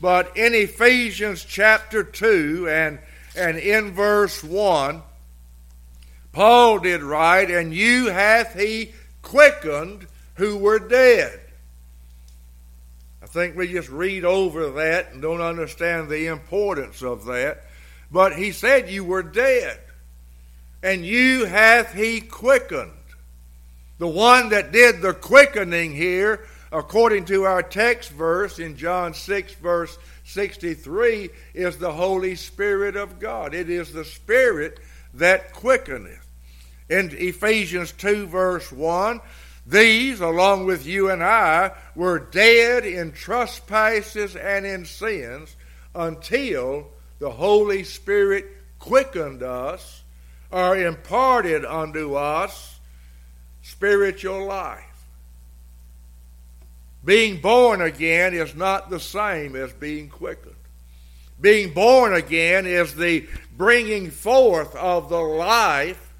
But 0.00 0.36
in 0.36 0.54
Ephesians 0.54 1.44
chapter 1.44 2.04
2 2.04 2.68
and, 2.68 3.00
and 3.36 3.58
in 3.58 3.90
verse 3.92 4.44
1, 4.44 5.02
Paul 6.30 6.78
did 6.78 7.02
write, 7.02 7.50
And 7.50 7.74
you 7.74 8.06
hath 8.06 8.58
he 8.58 8.92
quickened 9.22 10.06
who 10.34 10.56
were 10.56 10.78
dead. 10.78 11.40
I 13.20 13.26
think 13.26 13.56
we 13.56 13.72
just 13.72 13.88
read 13.88 14.24
over 14.24 14.70
that 14.70 15.12
and 15.12 15.20
don't 15.20 15.40
understand 15.40 16.08
the 16.08 16.26
importance 16.26 17.02
of 17.02 17.24
that. 17.24 17.64
But 18.12 18.36
he 18.36 18.52
said, 18.52 18.88
You 18.88 19.02
were 19.02 19.24
dead, 19.24 19.80
and 20.84 21.04
you 21.04 21.46
hath 21.46 21.94
he 21.94 22.20
quickened. 22.20 22.92
The 23.98 24.08
one 24.08 24.48
that 24.48 24.72
did 24.72 25.02
the 25.02 25.14
quickening 25.14 25.94
here, 25.94 26.46
according 26.72 27.26
to 27.26 27.44
our 27.44 27.62
text 27.62 28.10
verse 28.10 28.58
in 28.58 28.76
John 28.76 29.14
6, 29.14 29.54
verse 29.54 29.96
63, 30.24 31.30
is 31.54 31.76
the 31.76 31.92
Holy 31.92 32.34
Spirit 32.34 32.96
of 32.96 33.20
God. 33.20 33.54
It 33.54 33.70
is 33.70 33.92
the 33.92 34.04
Spirit 34.04 34.80
that 35.14 35.52
quickeneth. 35.52 36.26
In 36.88 37.10
Ephesians 37.12 37.92
2, 37.92 38.26
verse 38.26 38.72
1, 38.72 39.20
these, 39.66 40.20
along 40.20 40.66
with 40.66 40.84
you 40.84 41.10
and 41.10 41.22
I, 41.22 41.70
were 41.94 42.18
dead 42.18 42.84
in 42.84 43.12
trespasses 43.12 44.36
and 44.36 44.66
in 44.66 44.84
sins 44.84 45.56
until 45.94 46.88
the 47.20 47.30
Holy 47.30 47.84
Spirit 47.84 48.46
quickened 48.78 49.42
us 49.42 50.02
or 50.50 50.76
imparted 50.76 51.64
unto 51.64 52.14
us 52.16 52.73
spiritual 53.64 54.44
life. 54.46 55.06
Being 57.02 57.40
born 57.40 57.80
again 57.80 58.34
is 58.34 58.54
not 58.54 58.90
the 58.90 59.00
same 59.00 59.56
as 59.56 59.72
being 59.72 60.08
quickened. 60.08 60.54
Being 61.40 61.72
born 61.72 62.14
again 62.14 62.66
is 62.66 62.94
the 62.94 63.26
bringing 63.56 64.10
forth 64.10 64.76
of 64.76 65.08
the 65.08 65.20
life 65.20 66.12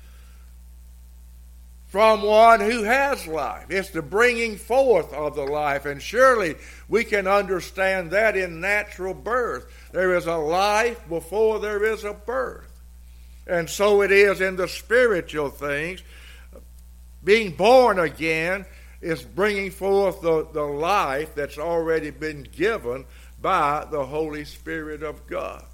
from 1.86 2.22
one 2.22 2.60
who 2.60 2.82
has 2.82 3.26
life. 3.26 3.66
It's 3.68 3.90
the 3.90 4.02
bringing 4.02 4.56
forth 4.56 5.12
of 5.12 5.36
the 5.36 5.44
life. 5.44 5.84
And 5.84 6.02
surely 6.02 6.56
we 6.88 7.04
can 7.04 7.26
understand 7.26 8.10
that 8.10 8.36
in 8.36 8.60
natural 8.60 9.14
birth. 9.14 9.70
There 9.92 10.16
is 10.16 10.26
a 10.26 10.36
life 10.36 11.06
before 11.08 11.60
there 11.60 11.84
is 11.84 12.04
a 12.04 12.14
birth. 12.14 12.80
And 13.46 13.68
so 13.68 14.02
it 14.02 14.10
is 14.10 14.40
in 14.40 14.56
the 14.56 14.66
spiritual 14.66 15.50
things. 15.50 16.02
Being 17.25 17.52
born 17.52 17.99
again 17.99 18.66
is 19.00 19.23
bringing 19.23 19.71
forth 19.71 20.21
the, 20.21 20.47
the 20.52 20.62
life 20.62 21.35
that's 21.35 21.59
already 21.59 22.11
been 22.11 22.43
given 22.43 23.04
by 23.40 23.87
the 23.90 24.04
Holy 24.04 24.45
Spirit 24.45 25.02
of 25.02 25.26
God. 25.26 25.64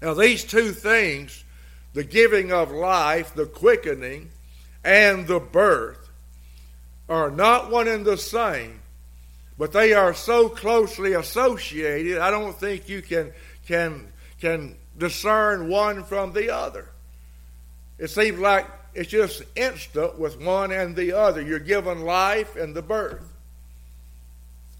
Now, 0.00 0.14
these 0.14 0.44
two 0.44 0.72
things, 0.72 1.44
the 1.92 2.04
giving 2.04 2.52
of 2.52 2.70
life, 2.70 3.34
the 3.34 3.46
quickening, 3.46 4.30
and 4.84 5.26
the 5.26 5.40
birth 5.40 6.10
are 7.08 7.30
not 7.30 7.70
one 7.70 7.88
and 7.88 8.04
the 8.04 8.16
same, 8.16 8.80
but 9.56 9.72
they 9.72 9.92
are 9.92 10.14
so 10.14 10.48
closely 10.48 11.14
associated, 11.14 12.18
I 12.18 12.30
don't 12.30 12.56
think 12.56 12.88
you 12.88 13.02
can, 13.02 13.32
can, 13.66 14.12
can 14.40 14.76
discern 14.96 15.68
one 15.68 16.04
from 16.04 16.32
the 16.32 16.54
other. 16.54 16.88
It 17.98 18.10
seems 18.10 18.38
like 18.38 18.66
it's 18.98 19.10
just 19.10 19.44
instant 19.54 20.18
with 20.18 20.40
one 20.40 20.72
and 20.72 20.96
the 20.96 21.12
other. 21.12 21.40
You're 21.40 21.60
given 21.60 22.02
life 22.02 22.56
and 22.56 22.74
the 22.74 22.82
birth. 22.82 23.22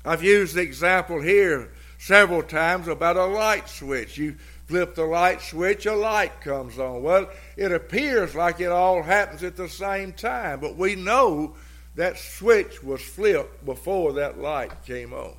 I've 0.05 0.25
used 0.25 0.57
the 0.57 0.63
example 0.63 1.21
here 1.21 1.71
several 1.99 2.43
times 2.43 2.89
about 2.89 3.17
a 3.17 3.27
light 3.27 3.69
switch. 3.69 4.19
You 4.19 4.35
flip 4.67 4.97
the 4.97 5.05
light 5.05 5.41
switch, 5.41 5.87
a 5.87 5.95
light 5.95 6.41
comes 6.41 6.81
on. 6.81 7.01
Well, 7.05 7.31
it 7.57 7.71
appears 7.71 8.35
like 8.35 8.59
it 8.59 8.73
all 8.73 9.05
happens 9.05 9.45
at 9.45 9.57
the 9.57 9.69
same 9.69 10.13
time, 10.13 10.59
but 10.59 10.75
we 10.75 10.97
know 10.97 11.55
that 11.95 12.19
switch 12.19 12.83
was 12.83 13.01
flipped 13.01 13.65
before 13.65 14.15
that 14.15 14.41
light 14.41 14.85
came 14.85 15.13
on. 15.13 15.35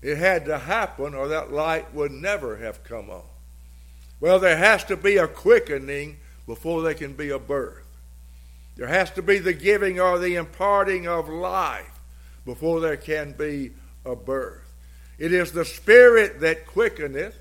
It 0.00 0.16
had 0.16 0.46
to 0.46 0.56
happen, 0.56 1.14
or 1.14 1.28
that 1.28 1.52
light 1.52 1.92
would 1.92 2.10
never 2.10 2.56
have 2.56 2.82
come 2.84 3.10
on. 3.10 3.24
Well, 4.18 4.38
there 4.38 4.56
has 4.56 4.82
to 4.84 4.96
be 4.96 5.18
a 5.18 5.28
quickening 5.28 6.16
before 6.46 6.80
there 6.80 6.94
can 6.94 7.12
be 7.12 7.28
a 7.28 7.38
birth. 7.38 7.81
There 8.76 8.88
has 8.88 9.10
to 9.12 9.22
be 9.22 9.38
the 9.38 9.52
giving 9.52 10.00
or 10.00 10.18
the 10.18 10.36
imparting 10.36 11.06
of 11.06 11.28
life 11.28 12.00
before 12.44 12.80
there 12.80 12.96
can 12.96 13.32
be 13.32 13.72
a 14.04 14.16
birth. 14.16 14.72
It 15.18 15.32
is 15.32 15.52
the 15.52 15.64
Spirit 15.64 16.40
that 16.40 16.66
quickeneth, 16.66 17.38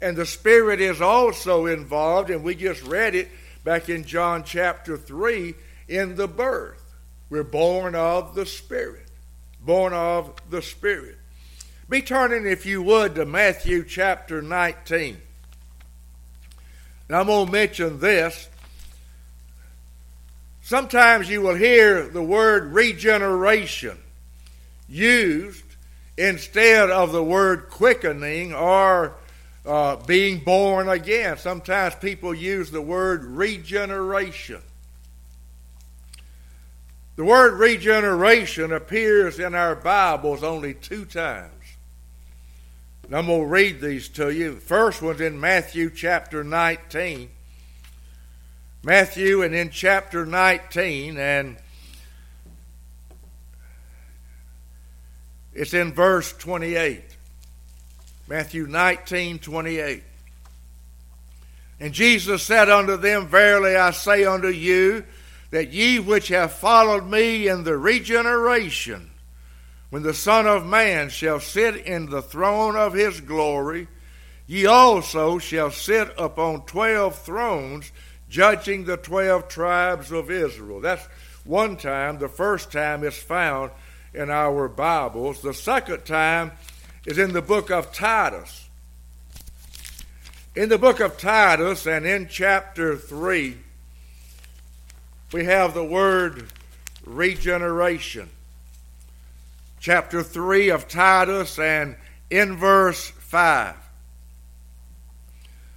and 0.00 0.16
the 0.16 0.26
Spirit 0.26 0.80
is 0.80 1.00
also 1.00 1.66
involved, 1.66 2.30
and 2.30 2.44
we 2.44 2.54
just 2.54 2.82
read 2.82 3.14
it 3.14 3.28
back 3.64 3.88
in 3.88 4.04
John 4.04 4.44
chapter 4.44 4.96
3 4.96 5.54
in 5.88 6.16
the 6.16 6.28
birth. 6.28 6.82
We're 7.30 7.42
born 7.42 7.94
of 7.94 8.34
the 8.34 8.46
Spirit. 8.46 9.08
Born 9.60 9.92
of 9.92 10.34
the 10.50 10.62
Spirit. 10.62 11.16
Be 11.88 12.02
turning, 12.02 12.46
if 12.46 12.66
you 12.66 12.82
would, 12.82 13.14
to 13.14 13.24
Matthew 13.24 13.84
chapter 13.84 14.42
19. 14.42 15.20
Now, 17.08 17.20
I'm 17.20 17.26
going 17.26 17.46
to 17.46 17.52
mention 17.52 18.00
this. 18.00 18.48
Sometimes 20.66 21.30
you 21.30 21.42
will 21.42 21.54
hear 21.54 22.08
the 22.08 22.24
word 22.24 22.72
regeneration 22.72 23.96
used 24.88 25.62
instead 26.18 26.90
of 26.90 27.12
the 27.12 27.22
word 27.22 27.68
quickening 27.70 28.52
or 28.52 29.14
uh, 29.64 29.94
being 29.94 30.40
born 30.40 30.88
again. 30.88 31.38
Sometimes 31.38 31.94
people 31.94 32.34
use 32.34 32.72
the 32.72 32.82
word 32.82 33.22
regeneration. 33.22 34.60
The 37.14 37.24
word 37.24 37.60
regeneration 37.60 38.72
appears 38.72 39.38
in 39.38 39.54
our 39.54 39.76
Bibles 39.76 40.42
only 40.42 40.74
two 40.74 41.04
times. 41.04 41.52
And 43.04 43.14
I'm 43.14 43.26
going 43.26 43.42
to 43.42 43.46
read 43.46 43.80
these 43.80 44.08
to 44.08 44.30
you. 44.30 44.56
The 44.56 44.60
first 44.60 45.00
one's 45.00 45.20
in 45.20 45.38
Matthew 45.38 45.90
chapter 45.90 46.42
19. 46.42 47.30
Matthew 48.86 49.42
and 49.42 49.52
in 49.52 49.70
chapter 49.70 50.24
19, 50.24 51.18
and 51.18 51.56
it's 55.52 55.74
in 55.74 55.92
verse 55.92 56.32
28. 56.34 57.02
Matthew 58.28 58.68
19, 58.68 59.40
28. 59.40 60.04
And 61.80 61.92
Jesus 61.92 62.44
said 62.44 62.70
unto 62.70 62.96
them, 62.96 63.26
Verily 63.26 63.74
I 63.74 63.90
say 63.90 64.24
unto 64.24 64.50
you, 64.50 65.04
that 65.50 65.72
ye 65.72 65.98
which 65.98 66.28
have 66.28 66.52
followed 66.52 67.10
me 67.10 67.48
in 67.48 67.64
the 67.64 67.76
regeneration, 67.76 69.10
when 69.90 70.04
the 70.04 70.14
Son 70.14 70.46
of 70.46 70.64
Man 70.64 71.08
shall 71.08 71.40
sit 71.40 71.74
in 71.74 72.06
the 72.06 72.22
throne 72.22 72.76
of 72.76 72.92
his 72.92 73.20
glory, 73.20 73.88
ye 74.46 74.64
also 74.64 75.38
shall 75.40 75.72
sit 75.72 76.14
upon 76.16 76.66
twelve 76.66 77.18
thrones, 77.18 77.90
judging 78.36 78.84
the 78.84 78.98
twelve 78.98 79.48
tribes 79.48 80.12
of 80.12 80.30
Israel. 80.30 80.78
That's 80.78 81.02
one 81.44 81.78
time. 81.78 82.18
The 82.18 82.28
first 82.28 82.70
time 82.70 83.02
is 83.02 83.16
found 83.16 83.70
in 84.12 84.28
our 84.28 84.68
Bibles. 84.68 85.40
The 85.40 85.54
second 85.54 86.04
time 86.04 86.52
is 87.06 87.16
in 87.16 87.32
the 87.32 87.40
book 87.40 87.70
of 87.70 87.94
Titus. 87.94 88.68
In 90.54 90.68
the 90.68 90.76
book 90.76 91.00
of 91.00 91.16
Titus 91.16 91.86
and 91.86 92.04
in 92.04 92.28
chapter 92.28 92.94
3, 92.94 93.56
we 95.32 95.46
have 95.46 95.72
the 95.72 95.84
word 95.84 96.52
regeneration. 97.06 98.28
Chapter 99.80 100.22
3 100.22 100.68
of 100.68 100.88
Titus 100.88 101.58
and 101.58 101.96
in 102.28 102.58
verse 102.58 103.08
5. 103.08 103.85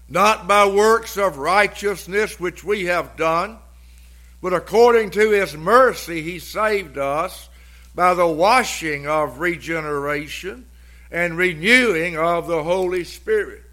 Not 0.09 0.47
by 0.47 0.65
works 0.65 1.17
of 1.17 1.37
righteousness 1.37 2.39
which 2.39 2.63
we 2.63 2.85
have 2.85 3.15
done, 3.15 3.57
but 4.41 4.53
according 4.53 5.11
to 5.11 5.31
his 5.31 5.55
mercy 5.55 6.21
he 6.21 6.39
saved 6.39 6.97
us 6.97 7.49
by 7.93 8.13
the 8.13 8.27
washing 8.27 9.07
of 9.07 9.39
regeneration 9.39 10.65
and 11.11 11.37
renewing 11.37 12.17
of 12.17 12.47
the 12.47 12.63
Holy 12.63 13.03
Spirit. 13.03 13.63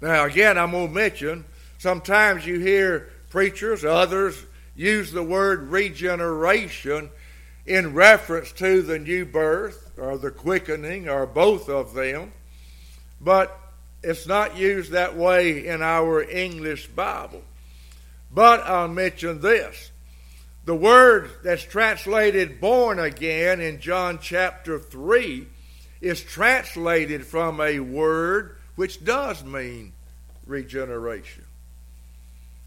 Now, 0.00 0.24
again, 0.24 0.56
I'm 0.56 0.70
going 0.70 0.88
to 0.88 0.94
mention 0.94 1.44
sometimes 1.78 2.46
you 2.46 2.58
hear 2.58 3.10
preachers, 3.28 3.84
others 3.84 4.46
use 4.74 5.12
the 5.12 5.22
word 5.22 5.64
regeneration 5.70 7.10
in 7.66 7.92
reference 7.92 8.52
to 8.52 8.82
the 8.82 8.98
new 8.98 9.26
birth 9.26 9.92
or 9.98 10.16
the 10.16 10.30
quickening 10.30 11.08
or 11.08 11.26
both 11.26 11.68
of 11.68 11.92
them, 11.94 12.32
but 13.20 13.56
it's 14.02 14.26
not 14.26 14.56
used 14.56 14.92
that 14.92 15.16
way 15.16 15.66
in 15.66 15.82
our 15.82 16.22
English 16.22 16.86
Bible. 16.88 17.42
But 18.32 18.60
I'll 18.60 18.88
mention 18.88 19.40
this. 19.40 19.90
The 20.64 20.74
word 20.74 21.30
that's 21.42 21.64
translated 21.64 22.60
born 22.60 22.98
again 22.98 23.60
in 23.60 23.80
John 23.80 24.18
chapter 24.22 24.78
3 24.78 25.46
is 26.00 26.22
translated 26.22 27.26
from 27.26 27.60
a 27.60 27.80
word 27.80 28.56
which 28.76 29.04
does 29.04 29.44
mean 29.44 29.92
regeneration. 30.46 31.44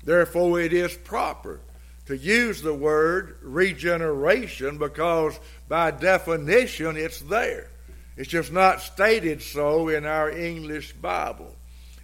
Therefore, 0.04 0.60
it 0.60 0.74
is 0.74 0.94
proper 0.94 1.60
to 2.08 2.18
use 2.18 2.62
the 2.62 2.74
word 2.74 3.38
regeneration 3.42 4.78
because 4.78 5.40
by 5.70 5.92
definition 5.92 6.98
it's 6.98 7.22
there. 7.22 7.70
It's 8.16 8.30
just 8.30 8.52
not 8.52 8.82
stated 8.82 9.42
so 9.42 9.90
in 9.90 10.06
our 10.06 10.30
English 10.30 10.94
Bible. 10.94 11.56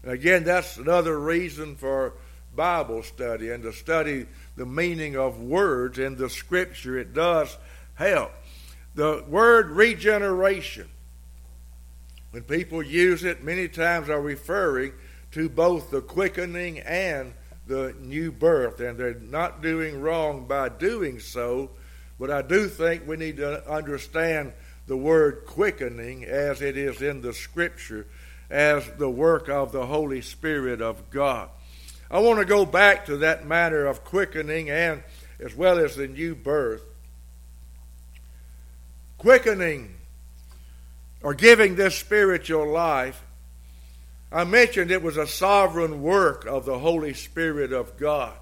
And 0.03 0.11
again, 0.11 0.43
that's 0.43 0.77
another 0.77 1.19
reason 1.19 1.75
for 1.75 2.13
Bible 2.55 3.03
study 3.03 3.51
and 3.51 3.63
to 3.63 3.73
study 3.73 4.25
the 4.55 4.65
meaning 4.65 5.15
of 5.15 5.39
words 5.39 5.99
in 5.99 6.15
the 6.15 6.29
Scripture. 6.29 6.97
It 6.97 7.13
does 7.13 7.55
help. 7.95 8.31
The 8.95 9.23
word 9.27 9.69
regeneration, 9.69 10.89
when 12.31 12.43
people 12.43 12.81
use 12.81 13.23
it, 13.23 13.43
many 13.43 13.67
times 13.67 14.09
are 14.09 14.21
referring 14.21 14.93
to 15.31 15.47
both 15.47 15.91
the 15.91 16.01
quickening 16.01 16.79
and 16.79 17.33
the 17.67 17.93
new 18.01 18.31
birth, 18.31 18.79
and 18.79 18.97
they're 18.97 19.13
not 19.13 19.61
doing 19.61 20.01
wrong 20.01 20.47
by 20.47 20.69
doing 20.69 21.19
so. 21.19 21.69
But 22.19 22.31
I 22.31 22.41
do 22.41 22.67
think 22.67 23.07
we 23.07 23.15
need 23.15 23.37
to 23.37 23.69
understand 23.69 24.53
the 24.89 24.97
word 24.97 25.45
quickening 25.45 26.25
as 26.25 26.61
it 26.61 26.75
is 26.75 27.01
in 27.01 27.21
the 27.21 27.31
Scripture 27.31 28.05
as 28.49 28.85
the 28.97 29.09
work 29.09 29.47
of 29.47 29.71
the 29.71 29.85
Holy 29.85 30.19
Spirit 30.19 30.81
of 30.81 31.09
God. 31.09 31.49
I 32.11 32.19
want 32.19 32.39
to 32.39 32.45
go 32.45 32.65
back 32.65 33.05
to 33.05 33.17
that 33.17 33.45
matter 33.45 33.85
of 33.85 34.03
quickening 34.03 34.69
and 34.69 35.03
as 35.39 35.55
well 35.55 35.79
as 35.79 35.95
the 35.95 36.07
new 36.07 36.35
birth. 36.35 36.83
Quickening 39.17 39.95
or 41.23 41.33
giving 41.33 41.75
this 41.75 41.95
spiritual 41.95 42.67
life 42.67 43.23
I 44.31 44.43
mentioned 44.43 44.91
it 44.91 45.01
was 45.01 45.17
a 45.17 45.25
sovereign 45.25 46.03
work 46.03 46.45
of 46.45 46.65
the 46.65 46.77
Holy 46.77 47.13
Spirit 47.13 47.73
of 47.73 47.97
God. 47.97 48.33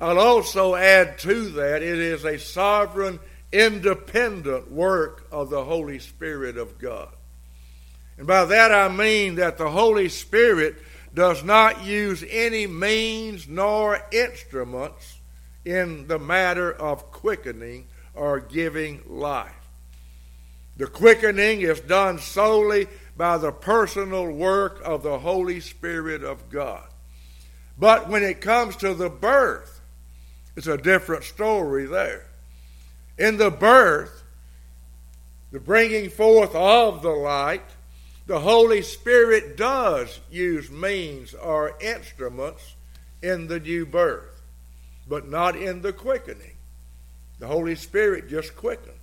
I'll 0.00 0.18
also 0.18 0.74
add 0.74 1.18
to 1.20 1.50
that 1.50 1.82
it 1.82 1.98
is 1.98 2.24
a 2.24 2.38
sovereign, 2.38 3.20
independent 3.52 4.70
work 4.70 5.26
of 5.30 5.50
the 5.50 5.64
Holy 5.64 5.98
Spirit 5.98 6.56
of 6.56 6.78
God. 6.78 7.08
And 8.18 8.26
by 8.26 8.44
that 8.46 8.72
I 8.72 8.88
mean 8.88 9.36
that 9.36 9.58
the 9.58 9.70
Holy 9.70 10.08
Spirit 10.08 10.76
does 11.14 11.44
not 11.44 11.84
use 11.84 12.24
any 12.28 12.66
means 12.66 13.46
nor 13.46 14.00
instruments 14.10 15.18
in 15.64 16.06
the 16.08 16.18
matter 16.18 16.72
of 16.72 17.12
quickening 17.12 17.86
or 18.14 18.40
giving 18.40 19.02
life. 19.06 19.52
The 20.76 20.86
quickening 20.86 21.60
is 21.60 21.80
done 21.80 22.18
solely 22.18 22.88
by 23.16 23.38
the 23.38 23.52
personal 23.52 24.30
work 24.30 24.80
of 24.84 25.02
the 25.02 25.18
Holy 25.18 25.60
Spirit 25.60 26.24
of 26.24 26.48
God. 26.48 26.86
But 27.78 28.08
when 28.08 28.22
it 28.22 28.40
comes 28.40 28.76
to 28.76 28.94
the 28.94 29.10
birth, 29.10 29.80
it's 30.56 30.66
a 30.66 30.78
different 30.78 31.24
story 31.24 31.86
there. 31.86 32.26
In 33.18 33.36
the 33.36 33.50
birth, 33.50 34.22
the 35.50 35.60
bringing 35.60 36.08
forth 36.08 36.54
of 36.54 37.02
the 37.02 37.10
light, 37.10 37.62
the 38.26 38.40
Holy 38.40 38.82
Spirit 38.82 39.56
does 39.56 40.20
use 40.30 40.70
means 40.70 41.34
or 41.34 41.76
instruments 41.80 42.74
in 43.22 43.48
the 43.48 43.60
new 43.60 43.84
birth, 43.84 44.42
but 45.08 45.28
not 45.28 45.56
in 45.56 45.82
the 45.82 45.92
quickening. 45.92 46.56
The 47.38 47.46
Holy 47.46 47.74
Spirit 47.74 48.28
just 48.28 48.56
quickens. 48.56 48.96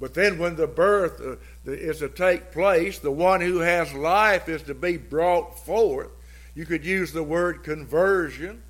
But 0.00 0.14
then, 0.14 0.38
when 0.38 0.56
the 0.56 0.66
birth 0.66 1.20
uh, 1.20 1.36
is 1.70 1.98
to 1.98 2.08
take 2.08 2.52
place, 2.52 2.98
the 2.98 3.10
one 3.10 3.40
who 3.40 3.58
has 3.58 3.92
life 3.92 4.48
is 4.48 4.62
to 4.62 4.74
be 4.74 4.96
brought 4.96 5.58
forth. 5.64 6.10
You 6.54 6.66
could 6.66 6.84
use 6.84 7.12
the 7.12 7.22
word 7.22 7.64
conversion. 7.64 8.62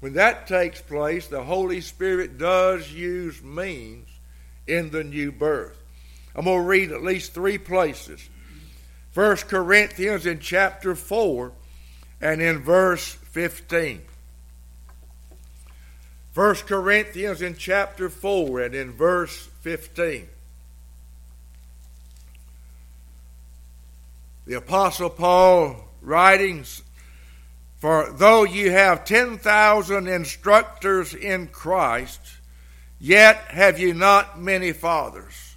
When 0.00 0.14
that 0.14 0.46
takes 0.46 0.80
place, 0.80 1.26
the 1.26 1.44
Holy 1.44 1.80
Spirit 1.80 2.38
does 2.38 2.90
use 2.90 3.42
means 3.42 4.08
in 4.66 4.90
the 4.90 5.04
new 5.04 5.30
birth. 5.30 5.76
I'm 6.34 6.44
going 6.44 6.62
to 6.62 6.66
read 6.66 6.92
at 6.92 7.02
least 7.02 7.34
three 7.34 7.58
places. 7.58 8.28
First 9.12 9.48
Corinthians 9.48 10.24
in 10.24 10.38
chapter 10.38 10.94
4 10.94 11.52
and 12.20 12.40
in 12.40 12.60
verse 12.60 13.14
15. 13.14 14.02
First 16.32 16.66
Corinthians 16.66 17.42
in 17.42 17.56
chapter 17.56 18.08
4 18.08 18.60
and 18.60 18.74
in 18.74 18.92
verse 18.92 19.48
15. 19.62 20.28
The 24.46 24.54
Apostle 24.54 25.10
Paul 25.10 25.76
writings, 26.00 26.82
For 27.80 28.12
though 28.12 28.44
you 28.44 28.70
have 28.70 29.06
10,000 29.06 30.06
instructors 30.06 31.14
in 31.14 31.48
Christ, 31.48 32.20
yet 33.00 33.36
have 33.48 33.78
you 33.78 33.94
not 33.94 34.38
many 34.38 34.72
fathers. 34.72 35.56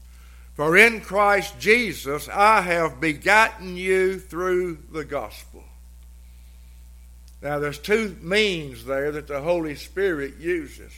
For 0.56 0.78
in 0.78 1.02
Christ 1.02 1.60
Jesus 1.60 2.30
I 2.30 2.62
have 2.62 3.02
begotten 3.02 3.76
you 3.76 4.20
through 4.20 4.80
the 4.92 5.04
gospel. 5.04 5.64
Now, 7.42 7.60
there's 7.60 7.80
two 7.80 8.16
means 8.22 8.86
there 8.86 9.12
that 9.12 9.28
the 9.28 9.42
Holy 9.42 9.76
Spirit 9.76 10.38
uses. 10.40 10.94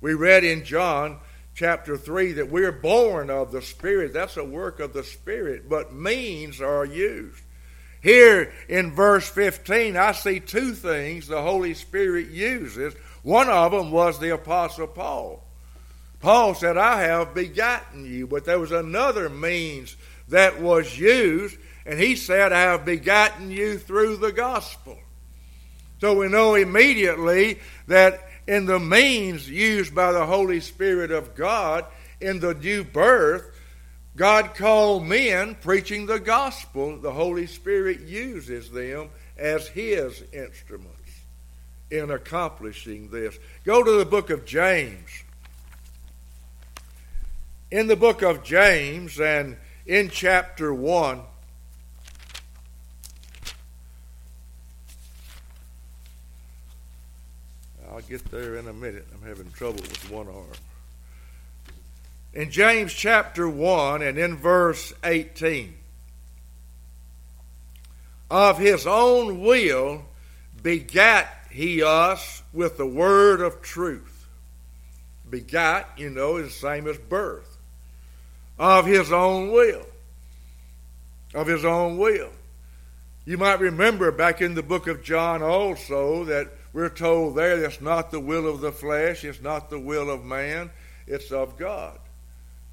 We 0.00 0.14
read 0.14 0.44
in 0.44 0.64
John 0.64 1.18
chapter 1.54 1.98
3 1.98 2.32
that 2.32 2.50
we're 2.50 2.72
born 2.72 3.28
of 3.28 3.52
the 3.52 3.60
Spirit. 3.60 4.14
That's 4.14 4.38
a 4.38 4.44
work 4.44 4.80
of 4.80 4.94
the 4.94 5.04
Spirit, 5.04 5.68
but 5.68 5.92
means 5.92 6.62
are 6.62 6.86
used. 6.86 7.42
Here 8.02 8.52
in 8.68 8.92
verse 8.92 9.28
15, 9.28 9.96
I 9.96 10.12
see 10.12 10.40
two 10.40 10.74
things 10.74 11.28
the 11.28 11.40
Holy 11.40 11.74
Spirit 11.74 12.28
uses. 12.28 12.94
One 13.22 13.48
of 13.48 13.70
them 13.70 13.92
was 13.92 14.18
the 14.18 14.34
Apostle 14.34 14.88
Paul. 14.88 15.42
Paul 16.20 16.54
said, 16.54 16.76
I 16.76 17.02
have 17.02 17.34
begotten 17.34 18.04
you, 18.04 18.26
but 18.26 18.44
there 18.44 18.58
was 18.58 18.72
another 18.72 19.28
means 19.28 19.96
that 20.28 20.60
was 20.60 20.98
used, 20.98 21.56
and 21.86 21.98
he 21.98 22.16
said, 22.16 22.52
I 22.52 22.62
have 22.62 22.84
begotten 22.84 23.50
you 23.50 23.78
through 23.78 24.16
the 24.16 24.32
gospel. 24.32 24.98
So 26.00 26.18
we 26.18 26.28
know 26.28 26.56
immediately 26.56 27.60
that 27.86 28.20
in 28.48 28.66
the 28.66 28.80
means 28.80 29.48
used 29.48 29.94
by 29.94 30.10
the 30.10 30.26
Holy 30.26 30.60
Spirit 30.60 31.12
of 31.12 31.36
God 31.36 31.84
in 32.20 32.40
the 32.40 32.54
new 32.54 32.82
birth, 32.82 33.51
God 34.14 34.54
called 34.54 35.06
men 35.06 35.54
preaching 35.54 36.06
the 36.06 36.20
gospel. 36.20 36.98
The 36.98 37.12
Holy 37.12 37.46
Spirit 37.46 38.00
uses 38.00 38.70
them 38.70 39.08
as 39.38 39.68
His 39.68 40.22
instruments 40.32 40.98
in 41.90 42.10
accomplishing 42.10 43.08
this. 43.08 43.38
Go 43.64 43.82
to 43.82 43.92
the 43.92 44.04
book 44.04 44.30
of 44.30 44.44
James. 44.44 45.08
In 47.70 47.86
the 47.86 47.96
book 47.96 48.22
of 48.22 48.44
James 48.44 49.18
and 49.18 49.56
in 49.86 50.10
chapter 50.10 50.74
1, 50.74 51.22
I'll 57.90 58.00
get 58.02 58.24
there 58.30 58.56
in 58.56 58.68
a 58.68 58.72
minute. 58.72 59.06
I'm 59.14 59.26
having 59.26 59.50
trouble 59.52 59.80
with 59.80 60.10
one 60.10 60.28
arm. 60.28 60.46
In 62.34 62.50
James 62.50 62.92
chapter 62.94 63.48
1 63.48 64.00
and 64.00 64.18
in 64.18 64.36
verse 64.36 64.92
18, 65.04 65.74
of 68.30 68.58
his 68.58 68.86
own 68.86 69.40
will 69.42 70.06
begat 70.62 71.28
he 71.50 71.82
us 71.82 72.42
with 72.54 72.78
the 72.78 72.86
word 72.86 73.42
of 73.42 73.60
truth. 73.60 74.26
Begat, 75.28 75.86
you 75.98 76.08
know, 76.08 76.38
is 76.38 76.46
the 76.46 76.52
same 76.52 76.88
as 76.88 76.96
birth. 76.96 77.58
Of 78.58 78.86
his 78.86 79.12
own 79.12 79.52
will. 79.52 79.84
Of 81.34 81.46
his 81.46 81.64
own 81.64 81.98
will. 81.98 82.30
You 83.26 83.36
might 83.36 83.60
remember 83.60 84.10
back 84.10 84.40
in 84.40 84.54
the 84.54 84.62
book 84.62 84.86
of 84.86 85.02
John 85.02 85.42
also 85.42 86.24
that 86.24 86.48
we're 86.72 86.88
told 86.88 87.36
there 87.36 87.60
that's 87.60 87.82
not 87.82 88.10
the 88.10 88.20
will 88.20 88.48
of 88.48 88.62
the 88.62 88.72
flesh, 88.72 89.24
it's 89.24 89.42
not 89.42 89.68
the 89.68 89.78
will 89.78 90.10
of 90.10 90.24
man, 90.24 90.70
it's 91.06 91.30
of 91.30 91.58
God. 91.58 91.98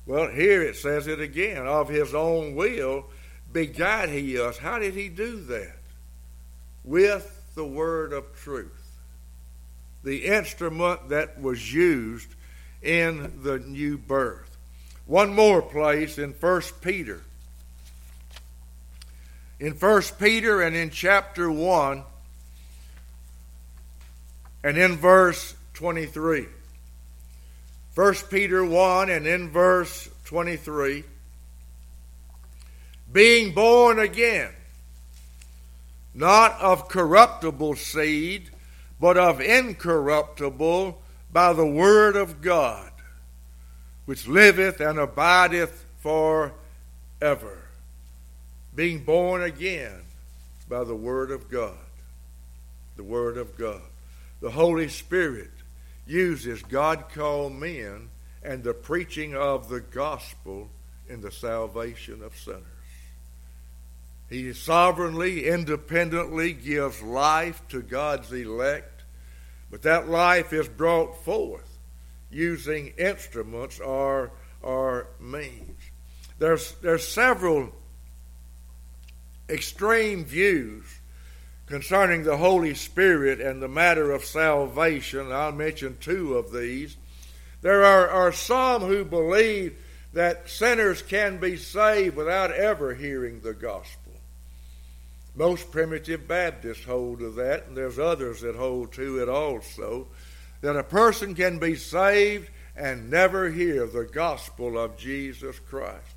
Well, 0.10 0.30
here 0.30 0.62
it 0.62 0.76
says 0.76 1.08
it 1.08 1.22
again 1.22 1.66
of 1.68 1.88
his 1.88 2.14
own 2.14 2.56
will 2.56 3.06
begat 3.54 4.10
he 4.10 4.38
us. 4.40 4.58
How 4.58 4.80
did 4.80 4.96
he 4.96 5.08
do 5.08 5.40
that? 5.46 5.80
with 6.84 7.52
the 7.56 7.66
word 7.66 8.14
of 8.14 8.36
truth. 8.36 8.98
The 10.04 10.26
instrument 10.26 11.10
that 11.10 11.40
was 11.42 11.74
used 11.74 12.34
in 12.82 13.42
the 13.44 13.60
new 13.60 13.98
birth. 13.98 14.58
One 15.06 15.34
more 15.34 15.62
place 15.62 16.18
in 16.18 16.32
1 16.32 16.62
Peter. 16.82 17.22
In 19.60 19.74
1 19.74 20.02
Peter 20.20 20.62
and 20.62 20.76
in 20.76 20.90
chapter 20.90 21.52
1 21.52 22.04
and 24.64 24.78
in 24.78 24.96
verse 24.96 25.56
23. 25.74 26.48
1 28.00 28.14
Peter 28.30 28.64
1 28.64 29.10
and 29.10 29.28
in 29.28 29.50
verse 29.50 30.08
23. 30.24 31.04
Being 33.12 33.54
born 33.54 34.00
again, 34.00 34.52
not 36.14 36.58
of 36.62 36.88
corruptible 36.88 37.76
seed, 37.76 38.52
but 39.02 39.18
of 39.18 39.42
incorruptible 39.42 40.98
by 41.34 41.52
the 41.52 41.66
word 41.66 42.16
of 42.16 42.42
God, 42.42 42.90
which 44.06 44.30
liveth 44.30 44.80
and 44.80 44.98
abideth 44.98 45.84
for 45.98 46.54
ever. 47.22 47.64
Being 48.74 49.04
born 49.04 49.44
again 49.44 50.04
by 50.70 50.86
the 50.86 50.96
word 50.96 51.32
of 51.32 51.50
God. 51.50 51.76
The 52.96 53.04
word 53.04 53.38
of 53.38 53.58
God. 53.58 53.82
The 54.40 54.52
Holy 54.52 54.88
Spirit 54.88 55.52
uses 56.10 56.64
God 56.64 57.06
called 57.14 57.54
men 57.54 58.10
and 58.42 58.64
the 58.64 58.74
preaching 58.74 59.36
of 59.36 59.70
the 59.70 59.80
gospel 59.80 60.70
in 61.08 61.22
the 61.22 61.32
salvation 61.32 62.24
of 62.24 62.36
sinners. 62.36 62.64
He 64.30 64.54
sovereignly, 64.54 65.48
independently 65.48 66.54
gives 66.54 67.02
life 67.02 67.62
to 67.70 67.82
God's 67.82 68.32
elect, 68.32 69.04
but 69.70 69.84
that 69.84 70.10
life 70.10 70.52
is 70.52 70.68
brought 70.68 71.24
forth 71.24 71.78
using 72.32 72.94
instruments 72.98 73.80
or, 73.80 74.32
or 74.62 75.08
means. 75.20 75.80
There's, 76.38 76.72
there's 76.82 77.08
several 77.08 77.72
extreme 79.48 80.26
views 80.26 80.86
concerning 81.70 82.24
the 82.24 82.38
Holy 82.38 82.74
Spirit 82.74 83.40
and 83.40 83.62
the 83.62 83.68
matter 83.68 84.12
of 84.12 84.26
salvation. 84.26 85.32
I'll 85.32 85.52
mention 85.52 85.98
two 86.02 86.36
of 86.36 86.52
these. 86.52 86.98
There 87.62 87.86
are, 87.86 88.10
are 88.10 88.32
some 88.32 88.82
who 88.82 89.06
believe 89.06 89.78
that 90.14 90.50
sinners 90.50 91.04
can 91.04 91.38
be 91.38 91.58
saved 91.58 92.16
without 92.16 92.52
ever 92.52 92.96
hearing 92.96 93.42
the 93.42 93.54
gospel. 93.54 94.14
Most 95.36 95.72
primitive 95.72 96.28
Baptists 96.28 96.84
hold 96.84 97.20
to 97.20 97.30
that, 97.34 97.68
and 97.68 97.78
there's 97.78 98.00
others 98.00 98.42
that 98.42 98.56
hold 98.56 98.92
to 98.94 99.22
it 99.22 99.30
also, 99.30 100.08
that 100.62 100.76
a 100.76 100.84
person 100.84 101.36
can 101.36 101.60
be 101.60 101.76
saved 101.76 102.50
and 102.76 103.12
never 103.12 103.48
hear 103.48 103.86
the 103.86 104.06
gospel 104.06 104.80
of 104.80 104.98
Jesus 104.98 105.60
Christ. 105.60 106.16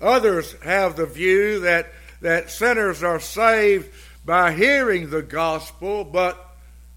Others 0.00 0.56
have 0.64 0.96
the 0.96 1.06
view 1.06 1.60
that, 1.60 1.92
that 2.22 2.50
sinners 2.50 3.04
are 3.04 3.20
saved 3.20 3.88
by 4.28 4.52
hearing 4.52 5.08
the 5.08 5.22
gospel, 5.22 6.04
but 6.04 6.54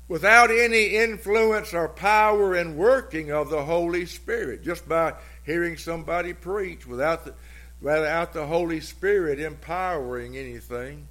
without 0.10 0.52
any 0.52 0.98
influence 0.98 1.74
or 1.74 1.88
power 1.88 2.54
and 2.56 2.76
working 2.76 3.32
of 3.32 3.50
the 3.50 3.63
Holy 3.63 4.06
Spirit, 4.06 4.62
just 4.65 4.86
by 4.86 5.13
hearing 5.46 5.78
somebody 5.78 6.34
preach 6.34 6.86
without 6.86 7.24
the, 7.24 7.34
without 7.82 8.34
the 8.34 8.46
Holy 8.46 8.82
Spirit 8.82 9.39
empowering 9.39 10.36
anything. 10.36 11.08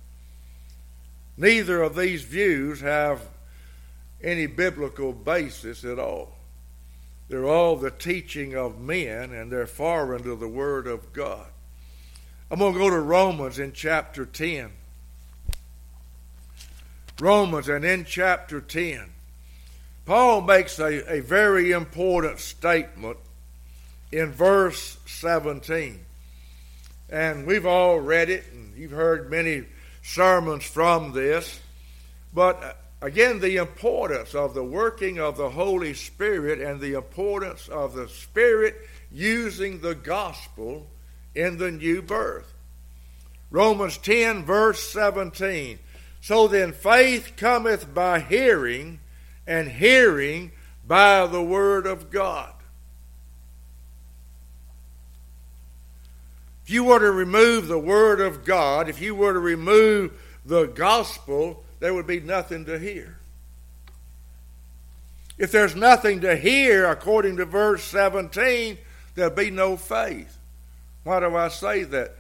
Neither 1.39 1.81
of 1.81 1.97
these 1.97 2.23
views 2.23 2.83
have 2.83 3.23
any 4.23 4.45
biblical 4.45 5.15
basis 5.15 5.87
at 5.87 5.99
all. 5.99 6.37
They're 7.31 7.47
all 7.47 7.77
the 7.77 7.91
teaching 7.91 8.55
of 8.55 8.79
men, 8.79 9.33
and 9.33 9.51
they're 9.51 9.67
foreign 9.67 10.23
to 10.25 10.37
the 10.37 10.49
Word 10.49 10.87
of 10.87 11.15
God. 11.15 11.47
I'm 12.51 12.59
going 12.59 12.75
to 12.75 12.79
go 12.79 12.91
to 12.91 13.01
Romans 13.01 13.59
in 13.59 13.73
chapter 13.73 14.27
10. 14.27 14.73
Romans, 17.21 17.69
and 17.69 17.85
in 17.85 18.05
chapter 18.05 18.61
10, 18.61 19.11
Paul 20.07 20.41
makes 20.41 20.79
a, 20.79 21.19
a 21.19 21.21
very 21.21 21.73
important 21.73 22.41
statement 22.41 23.19
in 24.11 24.33
verse 24.33 24.99
17. 25.07 26.01
And 27.11 27.47
we've 27.47 27.67
all 27.67 28.01
read 28.01 28.31
it, 28.31 28.45
and 28.53 28.77
you've 28.77 28.91
heard 28.93 29.31
many 29.31 29.65
sermons 30.03 30.65
from 30.65 31.13
this. 31.13 31.61
But 32.33 32.63
uh, 32.63 32.73
again, 33.03 33.41
the 33.41 33.57
importance 33.57 34.35
of 34.35 34.55
the 34.55 34.65
working 34.65 35.19
of 35.19 35.37
the 35.37 35.51
Holy 35.51 35.95
Spirit 35.95 36.61
and 36.61 36.81
the 36.81 36.95
importance 36.95 37.69
of 37.69 37.95
the 37.95 38.09
Spirit 38.09 38.77
using 39.13 39.81
the 39.81 39.95
gospel 39.95 40.87
in 41.35 41.59
the 41.59 41.71
new 41.71 42.01
birth. 42.03 42.53
Romans 43.51 43.99
10, 43.99 44.45
verse 44.45 44.81
17. 44.91 45.79
So 46.21 46.49
then 46.49 46.73
faith 46.73 47.33
cometh 47.37 47.93
by 47.95 48.21
hearing, 48.21 49.01
and 49.47 49.69
hearing 49.69 50.53
by 50.87 51.27
the 51.27 51.43
word 51.43 51.87
of 51.87 52.11
God. 52.11 52.53
If 56.71 56.75
you 56.75 56.85
were 56.85 57.01
to 57.01 57.11
remove 57.11 57.67
the 57.67 57.81
Word 57.81 58.21
of 58.21 58.45
God, 58.45 58.89
if 58.89 59.01
you 59.01 59.13
were 59.13 59.33
to 59.33 59.41
remove 59.41 60.13
the 60.47 60.67
gospel, 60.67 61.65
there 61.81 61.93
would 61.93 62.07
be 62.07 62.21
nothing 62.21 62.65
to 62.67 62.79
hear. 62.79 63.19
If 65.37 65.51
there's 65.51 65.75
nothing 65.75 66.21
to 66.21 66.37
hear, 66.37 66.87
according 66.87 67.39
to 67.39 67.45
verse 67.45 67.83
17, 67.83 68.79
there'll 69.17 69.35
be 69.35 69.51
no 69.51 69.77
faith. 69.77 70.39
Why 71.03 71.19
do 71.19 71.35
I 71.35 71.49
say 71.49 71.83
that? 71.83 72.15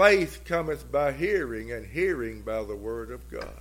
Faith 0.00 0.46
cometh 0.46 0.90
by 0.90 1.12
hearing, 1.12 1.72
and 1.72 1.84
hearing 1.84 2.40
by 2.40 2.64
the 2.64 2.74
Word 2.74 3.10
of 3.10 3.30
God. 3.30 3.60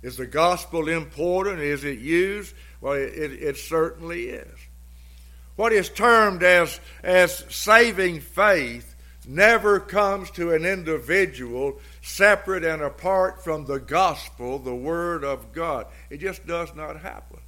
Is 0.00 0.16
the 0.16 0.24
gospel 0.24 0.88
important? 0.88 1.60
Is 1.60 1.84
it 1.84 1.98
used? 1.98 2.54
Well, 2.80 2.94
it, 2.94 3.12
it, 3.12 3.32
it 3.42 3.56
certainly 3.58 4.30
is. 4.30 4.58
What 5.56 5.74
is 5.74 5.90
termed 5.90 6.42
as, 6.42 6.80
as 7.02 7.44
saving 7.50 8.20
faith 8.20 8.94
never 9.28 9.78
comes 9.78 10.30
to 10.30 10.54
an 10.54 10.64
individual 10.64 11.78
separate 12.00 12.64
and 12.64 12.80
apart 12.80 13.44
from 13.44 13.66
the 13.66 13.78
gospel, 13.78 14.58
the 14.58 14.74
Word 14.74 15.22
of 15.22 15.52
God. 15.52 15.86
It 16.08 16.16
just 16.16 16.46
does 16.46 16.74
not 16.74 17.00
happen. 17.00 17.40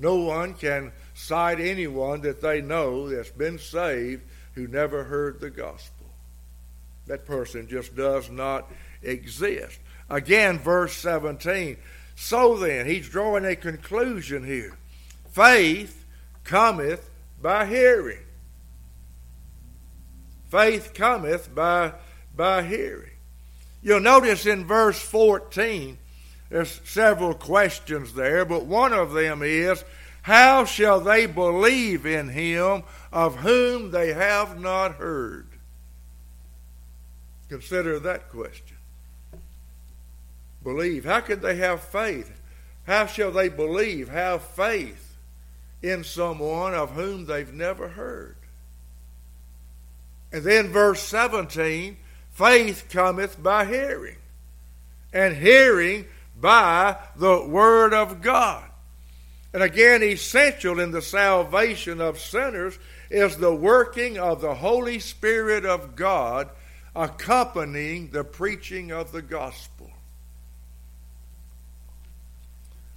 No 0.00 0.16
one 0.16 0.54
can 0.54 0.90
cite 1.14 1.60
anyone 1.60 2.22
that 2.22 2.42
they 2.42 2.60
know 2.60 3.08
that's 3.08 3.30
been 3.30 3.60
saved 3.60 4.24
who 4.56 4.66
never 4.66 5.04
heard 5.04 5.38
the 5.38 5.50
gospel. 5.50 6.06
That 7.06 7.26
person 7.26 7.68
just 7.68 7.94
does 7.94 8.28
not 8.30 8.68
exist. 9.02 9.78
Again, 10.10 10.58
verse 10.58 10.96
17. 10.96 11.76
So 12.16 12.56
then, 12.56 12.86
he's 12.86 13.08
drawing 13.08 13.44
a 13.44 13.54
conclusion 13.54 14.44
here. 14.44 14.76
Faith 15.30 16.04
cometh 16.42 17.08
by 17.40 17.66
hearing. 17.66 18.24
Faith 20.50 20.94
cometh 20.94 21.54
by, 21.54 21.92
by 22.34 22.62
hearing. 22.62 23.10
You'll 23.82 24.00
notice 24.00 24.46
in 24.46 24.64
verse 24.64 25.00
14, 25.00 25.98
there's 26.48 26.80
several 26.84 27.34
questions 27.34 28.14
there, 28.14 28.46
but 28.46 28.64
one 28.64 28.94
of 28.94 29.12
them 29.12 29.42
is, 29.42 29.84
How 30.26 30.64
shall 30.64 30.98
they 30.98 31.26
believe 31.26 32.04
in 32.04 32.30
him 32.30 32.82
of 33.12 33.36
whom 33.36 33.92
they 33.92 34.12
have 34.12 34.58
not 34.58 34.96
heard? 34.96 35.46
Consider 37.48 38.00
that 38.00 38.28
question. 38.28 38.76
Believe. 40.64 41.04
How 41.04 41.20
can 41.20 41.38
they 41.40 41.54
have 41.58 41.80
faith? 41.80 42.40
How 42.88 43.06
shall 43.06 43.30
they 43.30 43.48
believe, 43.48 44.08
have 44.08 44.42
faith 44.42 45.06
in 45.80 46.02
someone 46.02 46.74
of 46.74 46.90
whom 46.90 47.26
they've 47.26 47.52
never 47.52 47.86
heard. 47.86 48.34
And 50.32 50.42
then 50.42 50.72
verse 50.72 51.02
17 51.04 51.96
faith 52.32 52.86
cometh 52.90 53.40
by 53.40 53.64
hearing, 53.64 54.16
and 55.12 55.36
hearing 55.36 56.06
by 56.38 56.96
the 57.14 57.46
Word 57.46 57.94
of 57.94 58.20
God. 58.22 58.64
And 59.56 59.64
again, 59.64 60.02
essential 60.02 60.78
in 60.80 60.90
the 60.90 61.00
salvation 61.00 61.98
of 61.98 62.20
sinners 62.20 62.78
is 63.08 63.38
the 63.38 63.54
working 63.54 64.18
of 64.18 64.42
the 64.42 64.54
Holy 64.54 64.98
Spirit 64.98 65.64
of 65.64 65.96
God 65.96 66.50
accompanying 66.94 68.10
the 68.10 68.22
preaching 68.22 68.92
of 68.92 69.12
the 69.12 69.22
gospel. 69.22 69.90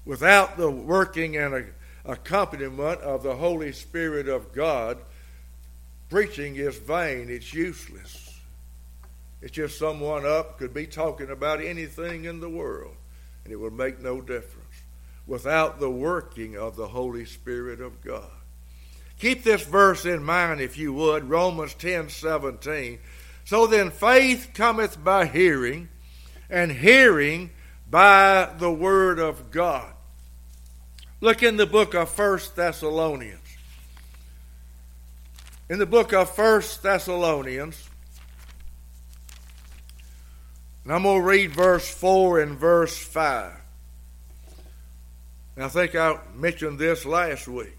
Without 0.04 0.58
the 0.58 0.69
working 0.69 1.38
and 1.38 1.72
accompaniment 2.04 3.00
of 3.04 3.24
the 3.24 3.38
Holy 3.38 3.72
Spirit 3.72 4.28
of 4.28 4.52
God, 4.52 4.98
preaching 6.10 6.58
is 6.58 6.78
vain, 6.78 7.30
it's 7.30 7.54
useless. 7.54 8.38
It's 9.41 9.54
just 9.54 9.80
someone 9.80 10.26
up 10.26 10.58
could 10.58 10.74
be 10.74 10.88
talking 10.88 11.30
about 11.30 11.62
anything 11.62 12.26
in 12.26 12.41
the 12.41 12.50
world, 12.50 12.98
and 13.45 13.54
it 13.54 13.56
would 13.56 13.72
make 13.72 14.02
no 14.02 14.19
difference 14.19 14.68
without 15.30 15.80
the 15.80 15.89
working 15.89 16.58
of 16.58 16.76
the 16.76 16.88
Holy 16.88 17.24
Spirit 17.24 17.80
of 17.80 18.02
God. 18.02 18.32
Keep 19.20 19.44
this 19.44 19.63
verse 19.63 20.06
in 20.06 20.24
mind, 20.24 20.60
if 20.60 20.78
you 20.78 20.92
would, 20.92 21.30
Romans 21.30 21.76
10 21.76 22.10
17. 22.10 23.00
So 23.46 23.68
then 23.68 23.92
faith 23.92 24.52
cometh 24.54 25.02
by 25.02 25.28
hearing, 25.28 25.89
and 26.50 26.72
hearing 26.72 27.52
by 27.89 28.50
the 28.58 28.72
word 28.72 29.20
of 29.20 29.52
God. 29.52 29.94
Look 31.22 31.44
in 31.44 31.58
the 31.58 31.68
book 31.68 31.94
of 31.94 32.10
First 32.10 32.56
Thessalonians. 32.56 33.39
In 35.70 35.78
the 35.78 35.86
book 35.86 36.12
of 36.12 36.34
First 36.34 36.82
Thessalonians, 36.82 37.88
and 40.84 40.94
I'm 40.94 41.04
going 41.04 41.22
to 41.22 41.28
read 41.28 41.52
verse 41.52 41.88
4 41.88 42.39
and 42.39 42.58
verse 42.58 42.98
5. 42.98 43.59
And 45.60 45.65
I 45.65 45.67
think 45.67 45.93
I 45.93 46.17
mentioned 46.34 46.80
this 46.80 47.06
last 47.06 47.45
week. 47.45 47.76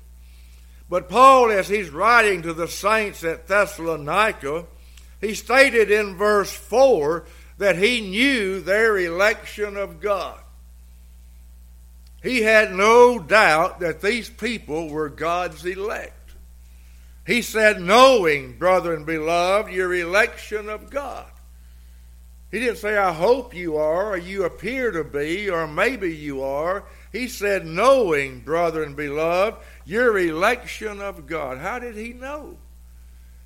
But 0.91 1.09
Paul, 1.09 1.51
as 1.51 1.67
he's 1.67 1.89
writing 1.89 2.43
to 2.43 2.53
the 2.53 2.69
saints 2.69 3.25
at 3.25 3.47
Thessalonica, 3.47 4.67
he 5.19 5.33
stated 5.33 5.91
in 5.91 6.19
verse 6.19 6.53
4 6.53 7.25
that 7.57 7.79
he 7.79 8.03
knew 8.03 8.61
their 8.61 8.99
election 8.99 9.79
of 9.79 9.99
God. 9.99 10.39
He 12.23 12.43
had 12.43 12.75
no 12.75 13.19
doubt 13.19 13.81
that 13.81 14.03
these 14.03 14.29
people 14.29 14.91
were 14.91 15.09
God's 15.09 15.65
elect. 15.65 16.33
He 17.27 17.41
said, 17.41 17.81
knowing, 17.81 18.59
brethren 18.59 19.07
beloved, 19.07 19.73
your 19.73 19.95
election 19.95 20.69
of 20.69 20.91
God. 20.91 21.25
He 22.51 22.61
didn't 22.61 22.77
say, 22.77 22.99
I 22.99 23.15
hope 23.15 23.55
you 23.55 23.79
are, 23.79 24.11
or 24.11 24.19
you 24.19 24.45
appear 24.45 24.91
to 24.91 25.03
be, 25.03 25.49
or 25.49 25.67
maybe 25.67 26.15
you 26.15 26.43
are. 26.43 26.85
He 27.13 27.29
said, 27.29 27.67
knowing, 27.67 28.41
brethren 28.41 28.95
beloved, 28.95 29.59
your 29.85 30.19
election 30.19 31.01
of 31.01 31.27
God. 31.27 31.59
How 31.59 31.79
did 31.79 31.97
he 31.97 32.13
know? 32.13 32.57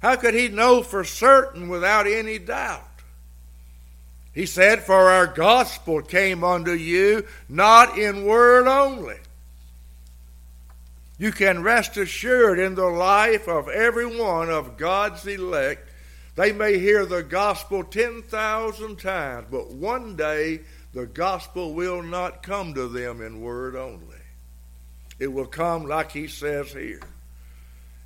How 0.00 0.16
could 0.16 0.34
he 0.34 0.48
know 0.48 0.82
for 0.82 1.04
certain 1.04 1.68
without 1.68 2.06
any 2.06 2.38
doubt? 2.38 2.82
He 4.34 4.46
said, 4.46 4.82
For 4.82 5.10
our 5.10 5.26
gospel 5.26 6.02
came 6.02 6.44
unto 6.44 6.72
you 6.72 7.24
not 7.48 7.96
in 7.96 8.24
word 8.24 8.66
only. 8.66 9.16
You 11.16 11.32
can 11.32 11.62
rest 11.62 11.96
assured 11.96 12.58
in 12.58 12.74
the 12.74 12.88
life 12.88 13.48
of 13.48 13.68
every 13.68 14.04
one 14.04 14.50
of 14.50 14.76
God's 14.76 15.26
elect 15.26 15.88
they 16.36 16.52
may 16.52 16.78
hear 16.78 17.06
the 17.06 17.22
gospel 17.22 17.84
10,000 17.84 18.96
times, 18.98 19.46
but 19.50 19.70
one 19.70 20.16
day 20.16 20.60
the 20.94 21.06
gospel 21.06 21.74
will 21.74 22.02
not 22.02 22.42
come 22.42 22.72
to 22.74 22.88
them 22.88 23.20
in 23.20 23.40
word 23.40 23.74
only. 23.74 24.16
It 25.18 25.26
will 25.26 25.46
come 25.46 25.86
like 25.86 26.12
he 26.12 26.28
says 26.28 26.72
here. 26.72 27.00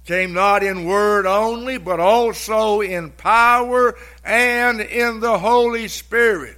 Came 0.07 0.33
not 0.33 0.63
in 0.63 0.87
word 0.87 1.27
only, 1.27 1.77
but 1.77 2.01
also 2.01 2.81
in 2.81 3.11
power 3.11 3.95
and 4.25 4.81
in 4.81 5.21
the 5.21 5.39
Holy 5.39 5.87
Spirit, 5.89 6.57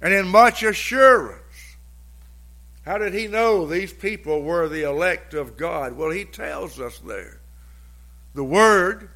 and 0.00 0.14
in 0.14 0.26
much 0.26 0.62
assurance. 0.62 1.42
How 2.86 2.96
did 2.96 3.12
he 3.12 3.26
know 3.26 3.66
these 3.66 3.92
people 3.92 4.42
were 4.42 4.68
the 4.68 4.84
elect 4.84 5.34
of 5.34 5.58
God? 5.58 5.98
Well, 5.98 6.10
he 6.10 6.24
tells 6.24 6.80
us 6.80 6.98
there. 7.00 7.40
The 8.34 8.44
Word 8.44 9.10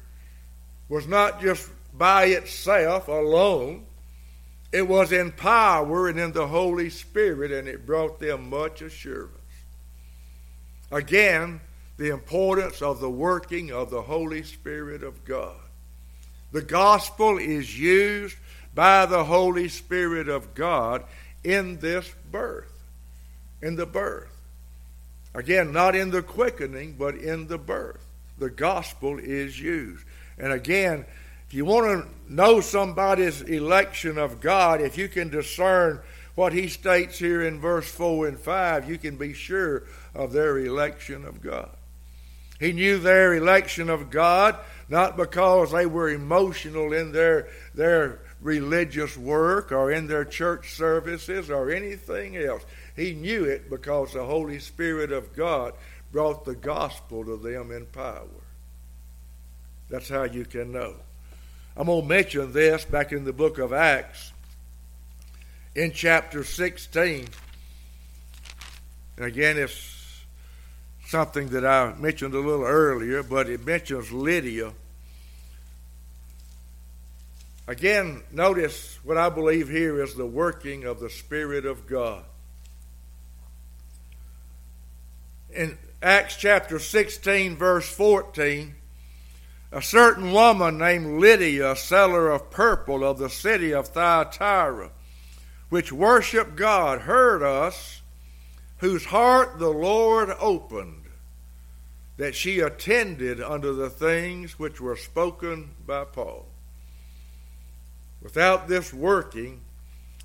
was 0.87 1.07
not 1.07 1.41
just 1.41 1.69
by 1.97 2.25
itself 2.25 3.07
alone, 3.07 3.85
it 4.71 4.87
was 4.87 5.11
in 5.11 5.31
power 5.31 6.07
and 6.07 6.19
in 6.19 6.31
the 6.31 6.47
Holy 6.47 6.89
Spirit, 6.89 7.51
and 7.51 7.67
it 7.67 7.85
brought 7.85 8.19
them 8.19 8.49
much 8.49 8.81
assurance. 8.81 9.35
Again, 10.91 11.61
the 11.97 12.09
importance 12.09 12.81
of 12.81 12.99
the 12.99 13.09
working 13.09 13.71
of 13.71 13.89
the 13.89 14.01
Holy 14.01 14.43
Spirit 14.43 15.03
of 15.03 15.23
God. 15.25 15.55
The 16.51 16.61
gospel 16.61 17.37
is 17.37 17.79
used 17.79 18.35
by 18.73 19.05
the 19.05 19.23
Holy 19.23 19.67
Spirit 19.69 20.27
of 20.27 20.53
God 20.53 21.03
in 21.43 21.77
this 21.79 22.13
birth, 22.31 22.71
in 23.61 23.75
the 23.75 23.85
birth. 23.85 24.35
Again, 25.33 25.71
not 25.71 25.95
in 25.95 26.11
the 26.11 26.21
quickening, 26.21 26.95
but 26.97 27.15
in 27.15 27.47
the 27.47 27.57
birth. 27.57 28.05
The 28.37 28.49
gospel 28.49 29.17
is 29.17 29.59
used. 29.59 30.05
And 30.37 30.51
again, 30.51 31.05
if 31.47 31.53
you 31.53 31.65
want 31.65 32.03
to 32.03 32.09
know 32.35 32.61
somebody's 32.61 33.41
election 33.41 34.17
of 34.17 34.41
God, 34.41 34.81
if 34.81 34.97
you 34.97 35.07
can 35.07 35.29
discern 35.29 36.01
what 36.35 36.53
he 36.53 36.67
states 36.67 37.19
here 37.19 37.43
in 37.43 37.59
verse 37.59 37.89
4 37.89 38.27
and 38.27 38.39
5, 38.39 38.89
you 38.89 38.97
can 38.97 39.17
be 39.17 39.33
sure 39.33 39.83
of 40.15 40.31
their 40.31 40.57
election 40.59 41.25
of 41.25 41.41
God. 41.41 41.69
He 42.59 42.73
knew 42.73 42.99
their 42.99 43.33
election 43.33 43.89
of 43.89 44.09
God 44.09 44.55
not 44.91 45.15
because 45.15 45.71
they 45.71 45.85
were 45.85 46.09
emotional 46.09 46.91
in 46.91 47.13
their, 47.13 47.47
their 47.73 48.19
religious 48.41 49.17
work 49.17 49.71
or 49.71 49.89
in 49.89 50.05
their 50.05 50.25
church 50.25 50.75
services 50.75 51.49
or 51.49 51.71
anything 51.71 52.35
else. 52.35 52.63
He 52.95 53.13
knew 53.13 53.45
it 53.45 53.69
because 53.69 54.13
the 54.13 54.25
Holy 54.25 54.59
Spirit 54.59 55.13
of 55.13 55.33
God 55.33 55.73
brought 56.11 56.43
the 56.43 56.55
gospel 56.55 57.23
to 57.23 57.37
them 57.37 57.71
in 57.71 57.85
power. 57.85 58.27
That's 59.89 60.09
how 60.09 60.23
you 60.23 60.43
can 60.43 60.73
know. 60.73 60.95
I'm 61.75 61.87
going 61.87 62.01
to 62.01 62.07
mention 62.07 62.51
this 62.51 62.83
back 62.83 63.13
in 63.13 63.23
the 63.23 63.31
book 63.31 63.57
of 63.57 63.71
Acts 63.71 64.33
in 65.73 65.91
chapter 65.93 66.43
16. 66.43 67.27
And 69.17 69.25
again, 69.25 69.57
it's 69.57 70.23
something 71.07 71.49
that 71.49 71.65
I 71.65 71.93
mentioned 71.95 72.33
a 72.33 72.39
little 72.39 72.65
earlier, 72.65 73.23
but 73.23 73.49
it 73.49 73.65
mentions 73.65 74.11
Lydia. 74.11 74.73
Again, 77.67 78.23
notice 78.31 78.99
what 79.03 79.17
I 79.17 79.29
believe 79.29 79.69
here 79.69 80.03
is 80.03 80.15
the 80.15 80.25
working 80.25 80.83
of 80.83 80.99
the 80.99 81.09
Spirit 81.09 81.65
of 81.65 81.87
God. 81.87 82.23
In 85.53 85.77
Acts 86.01 86.35
chapter 86.35 86.79
16, 86.79 87.55
verse 87.55 87.87
14, 87.87 88.75
a 89.71 89.81
certain 89.81 90.33
woman 90.33 90.77
named 90.77 91.19
Lydia, 91.19 91.71
a 91.71 91.75
seller 91.75 92.29
of 92.29 92.51
purple 92.51 93.03
of 93.03 93.17
the 93.17 93.29
city 93.29 93.73
of 93.73 93.87
Thyatira, 93.87 94.91
which 95.69 95.93
worshiped 95.93 96.57
God, 96.57 97.01
heard 97.01 97.41
us, 97.41 98.01
whose 98.77 99.05
heart 99.05 99.59
the 99.59 99.69
Lord 99.69 100.29
opened, 100.39 101.03
that 102.17 102.35
she 102.35 102.59
attended 102.59 103.39
unto 103.39 103.73
the 103.73 103.89
things 103.89 104.59
which 104.59 104.81
were 104.81 104.97
spoken 104.97 105.71
by 105.87 106.03
Paul. 106.03 106.45
Without 108.21 108.67
this 108.67 108.93
working 108.93 109.61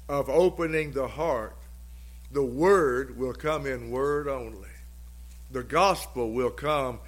of 0.09 0.28
opening 0.28 0.92
the 0.92 1.09
heart, 1.09 1.56
the 2.32 2.42
word 2.42 3.16
will 3.16 3.32
come 3.32 3.66
in 3.66 3.90
word 3.90 4.26
only. 4.26 4.68
The 5.52 5.62
gospel 5.62 6.32
will 6.32 6.50
come 6.50 6.98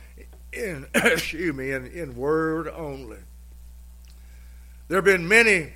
in 0.52 0.86
excuse 0.94 1.54
me 1.54 1.72
in, 1.72 1.86
in 1.86 2.16
word 2.16 2.68
only. 2.68 3.18
There 4.88 4.98
have 4.98 5.04
been 5.04 5.28
many 5.28 5.72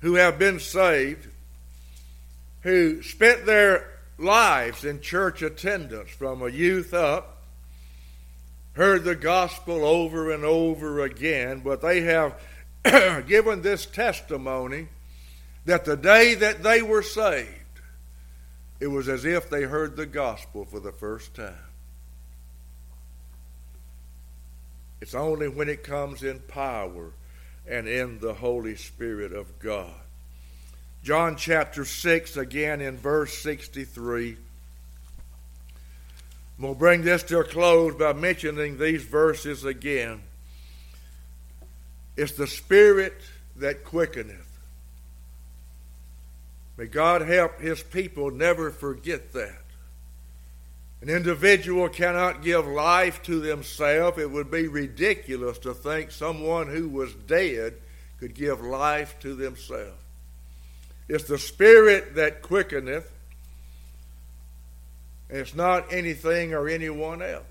who 0.00 0.14
have 0.14 0.38
been 0.38 0.58
saved 0.60 1.28
who 2.62 3.02
spent 3.02 3.46
their 3.46 3.98
lives 4.18 4.84
in 4.84 5.00
church 5.00 5.42
attendance 5.42 6.10
from 6.10 6.42
a 6.42 6.48
youth 6.48 6.92
up, 6.92 7.42
heard 8.72 9.04
the 9.04 9.14
gospel 9.14 9.84
over 9.84 10.32
and 10.32 10.44
over 10.44 11.00
again, 11.00 11.60
but 11.60 11.80
they 11.80 12.00
have 12.02 12.40
given 13.26 13.62
this 13.62 13.86
testimony 13.86 14.88
that 15.66 15.84
the 15.84 15.96
day 15.96 16.34
that 16.34 16.62
they 16.62 16.82
were 16.82 17.02
saved, 17.02 17.48
it 18.80 18.88
was 18.88 19.08
as 19.08 19.24
if 19.24 19.50
they 19.50 19.62
heard 19.62 19.96
the 19.96 20.06
gospel 20.06 20.64
for 20.64 20.80
the 20.80 20.92
first 20.92 21.34
time. 21.34 21.67
It's 25.00 25.14
only 25.14 25.48
when 25.48 25.68
it 25.68 25.84
comes 25.84 26.22
in 26.22 26.40
power 26.40 27.12
and 27.66 27.86
in 27.86 28.18
the 28.18 28.34
Holy 28.34 28.76
Spirit 28.76 29.32
of 29.32 29.58
God. 29.58 29.94
John 31.04 31.36
chapter 31.36 31.84
6, 31.84 32.36
again 32.36 32.80
in 32.80 32.96
verse 32.96 33.38
63. 33.38 34.36
We'll 36.58 36.74
bring 36.74 37.02
this 37.02 37.22
to 37.24 37.38
a 37.38 37.44
close 37.44 37.94
by 37.94 38.12
mentioning 38.14 38.78
these 38.78 39.04
verses 39.04 39.64
again. 39.64 40.22
It's 42.16 42.32
the 42.32 42.48
Spirit 42.48 43.14
that 43.56 43.84
quickeneth. 43.84 44.44
May 46.76 46.86
God 46.86 47.22
help 47.22 47.60
His 47.60 47.82
people 47.82 48.32
never 48.32 48.70
forget 48.70 49.32
that. 49.34 49.67
An 51.00 51.08
individual 51.08 51.88
cannot 51.88 52.42
give 52.42 52.66
life 52.66 53.22
to 53.24 53.40
themselves. 53.40 54.18
It 54.18 54.30
would 54.30 54.50
be 54.50 54.66
ridiculous 54.66 55.58
to 55.58 55.72
think 55.72 56.10
someone 56.10 56.68
who 56.68 56.88
was 56.88 57.14
dead 57.14 57.74
could 58.18 58.34
give 58.34 58.60
life 58.60 59.14
to 59.20 59.34
themselves. 59.34 60.02
It's 61.08 61.24
the 61.24 61.38
Spirit 61.38 62.16
that 62.16 62.42
quickeneth, 62.42 63.10
and 65.30 65.38
it's 65.38 65.54
not 65.54 65.92
anything 65.92 66.52
or 66.52 66.68
anyone 66.68 67.22
else. 67.22 67.44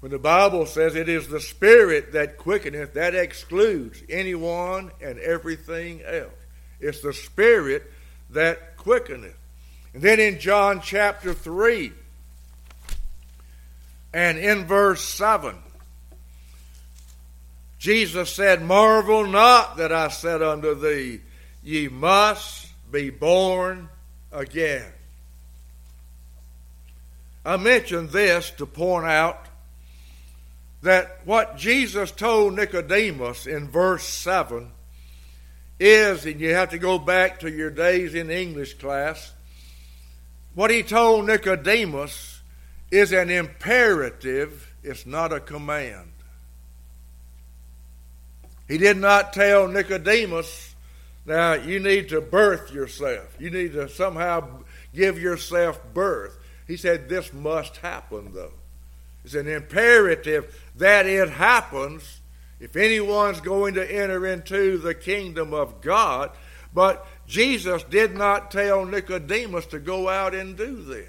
When 0.00 0.10
the 0.10 0.18
Bible 0.18 0.66
says 0.66 0.96
it 0.96 1.08
is 1.08 1.28
the 1.28 1.40
Spirit 1.40 2.12
that 2.12 2.36
quickeneth, 2.36 2.94
that 2.94 3.14
excludes 3.14 4.02
anyone 4.10 4.90
and 5.00 5.20
everything 5.20 6.02
else. 6.02 6.34
It's 6.80 7.00
the 7.00 7.12
Spirit 7.12 7.84
that 8.30 8.76
quickeneth. 8.76 9.36
And 9.94 10.02
then 10.02 10.20
in 10.20 10.38
John 10.38 10.80
chapter 10.80 11.34
3 11.34 11.92
and 14.14 14.38
in 14.38 14.66
verse 14.66 15.04
7, 15.04 15.56
Jesus 17.78 18.32
said, 18.32 18.62
Marvel 18.62 19.26
not 19.26 19.76
that 19.78 19.92
I 19.92 20.08
said 20.08 20.42
unto 20.42 20.74
thee, 20.74 21.20
Ye 21.64 21.88
must 21.88 22.68
be 22.90 23.10
born 23.10 23.88
again. 24.30 24.86
I 27.44 27.56
mention 27.56 28.08
this 28.08 28.50
to 28.52 28.66
point 28.66 29.06
out 29.06 29.46
that 30.82 31.20
what 31.24 31.56
Jesus 31.56 32.10
told 32.10 32.54
Nicodemus 32.54 33.46
in 33.46 33.68
verse 33.68 34.04
7 34.04 34.70
is, 35.80 36.24
and 36.24 36.40
you 36.40 36.54
have 36.54 36.70
to 36.70 36.78
go 36.78 36.98
back 36.98 37.40
to 37.40 37.50
your 37.50 37.70
days 37.70 38.14
in 38.14 38.30
English 38.30 38.74
class, 38.74 39.32
what 40.54 40.70
he 40.70 40.82
told 40.82 41.26
Nicodemus 41.26 42.40
is 42.90 43.12
an 43.12 43.30
imperative, 43.30 44.74
it's 44.82 45.06
not 45.06 45.32
a 45.32 45.40
command. 45.40 46.12
He 48.68 48.78
did 48.78 48.96
not 48.96 49.32
tell 49.32 49.68
Nicodemus, 49.68 50.74
now 51.24 51.54
you 51.54 51.78
need 51.78 52.08
to 52.10 52.20
birth 52.20 52.72
yourself. 52.72 53.34
You 53.38 53.50
need 53.50 53.72
to 53.72 53.88
somehow 53.88 54.62
give 54.94 55.20
yourself 55.20 55.80
birth. 55.94 56.38
He 56.66 56.76
said, 56.76 57.08
this 57.08 57.32
must 57.32 57.76
happen, 57.78 58.32
though. 58.34 58.52
It's 59.24 59.34
an 59.34 59.48
imperative 59.48 60.54
that 60.76 61.06
it 61.06 61.28
happens 61.28 62.20
if 62.60 62.76
anyone's 62.76 63.40
going 63.40 63.74
to 63.74 63.94
enter 63.94 64.26
into 64.26 64.78
the 64.78 64.94
kingdom 64.94 65.54
of 65.54 65.80
God. 65.80 66.30
But 66.74 67.06
Jesus 67.32 67.82
did 67.84 68.14
not 68.14 68.50
tell 68.50 68.84
Nicodemus 68.84 69.64
to 69.66 69.78
go 69.78 70.06
out 70.10 70.34
and 70.34 70.54
do 70.54 70.82
this. 70.82 71.08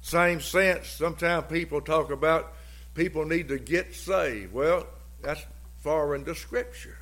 Same 0.00 0.40
sense, 0.40 0.86
sometimes 0.86 1.46
people 1.48 1.80
talk 1.80 2.12
about 2.12 2.52
people 2.94 3.24
need 3.24 3.48
to 3.48 3.58
get 3.58 3.96
saved. 3.96 4.52
Well, 4.52 4.86
that's 5.22 5.44
foreign 5.80 6.24
to 6.26 6.36
Scripture. 6.36 6.98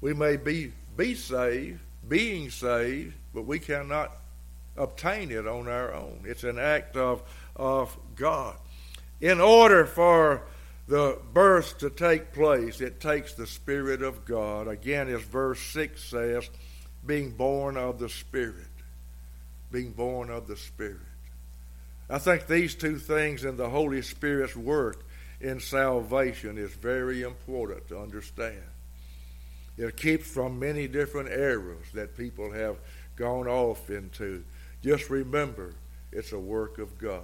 We 0.00 0.14
may 0.14 0.38
be, 0.38 0.72
be 0.96 1.14
saved, 1.14 1.80
being 2.08 2.48
saved, 2.48 3.12
but 3.34 3.42
we 3.42 3.58
cannot 3.58 4.10
obtain 4.74 5.30
it 5.30 5.46
on 5.46 5.68
our 5.68 5.92
own. 5.92 6.20
It's 6.24 6.44
an 6.44 6.58
act 6.58 6.96
of, 6.96 7.22
of 7.54 7.94
God. 8.16 8.56
In 9.20 9.38
order 9.38 9.84
for 9.84 10.44
the 10.92 11.18
birth 11.32 11.78
to 11.78 11.88
take 11.88 12.34
place, 12.34 12.82
it 12.82 13.00
takes 13.00 13.32
the 13.32 13.46
Spirit 13.46 14.02
of 14.02 14.26
God. 14.26 14.68
Again, 14.68 15.08
as 15.08 15.22
verse 15.22 15.58
6 15.58 16.04
says, 16.04 16.50
being 17.06 17.30
born 17.30 17.78
of 17.78 17.98
the 17.98 18.10
Spirit. 18.10 18.66
Being 19.70 19.92
born 19.92 20.28
of 20.28 20.46
the 20.46 20.56
Spirit. 20.58 20.98
I 22.10 22.18
think 22.18 22.46
these 22.46 22.74
two 22.74 22.98
things 22.98 23.46
in 23.46 23.56
the 23.56 23.70
Holy 23.70 24.02
Spirit's 24.02 24.54
work 24.54 25.02
in 25.40 25.60
salvation 25.60 26.58
is 26.58 26.74
very 26.74 27.22
important 27.22 27.88
to 27.88 27.98
understand. 27.98 28.60
It 29.78 29.96
keeps 29.96 30.28
from 30.28 30.58
many 30.58 30.88
different 30.88 31.30
errors 31.30 31.86
that 31.94 32.18
people 32.18 32.52
have 32.52 32.76
gone 33.16 33.48
off 33.48 33.88
into. 33.88 34.44
Just 34.82 35.08
remember, 35.08 35.72
it's 36.12 36.32
a 36.32 36.38
work 36.38 36.76
of 36.76 36.98
God. 36.98 37.22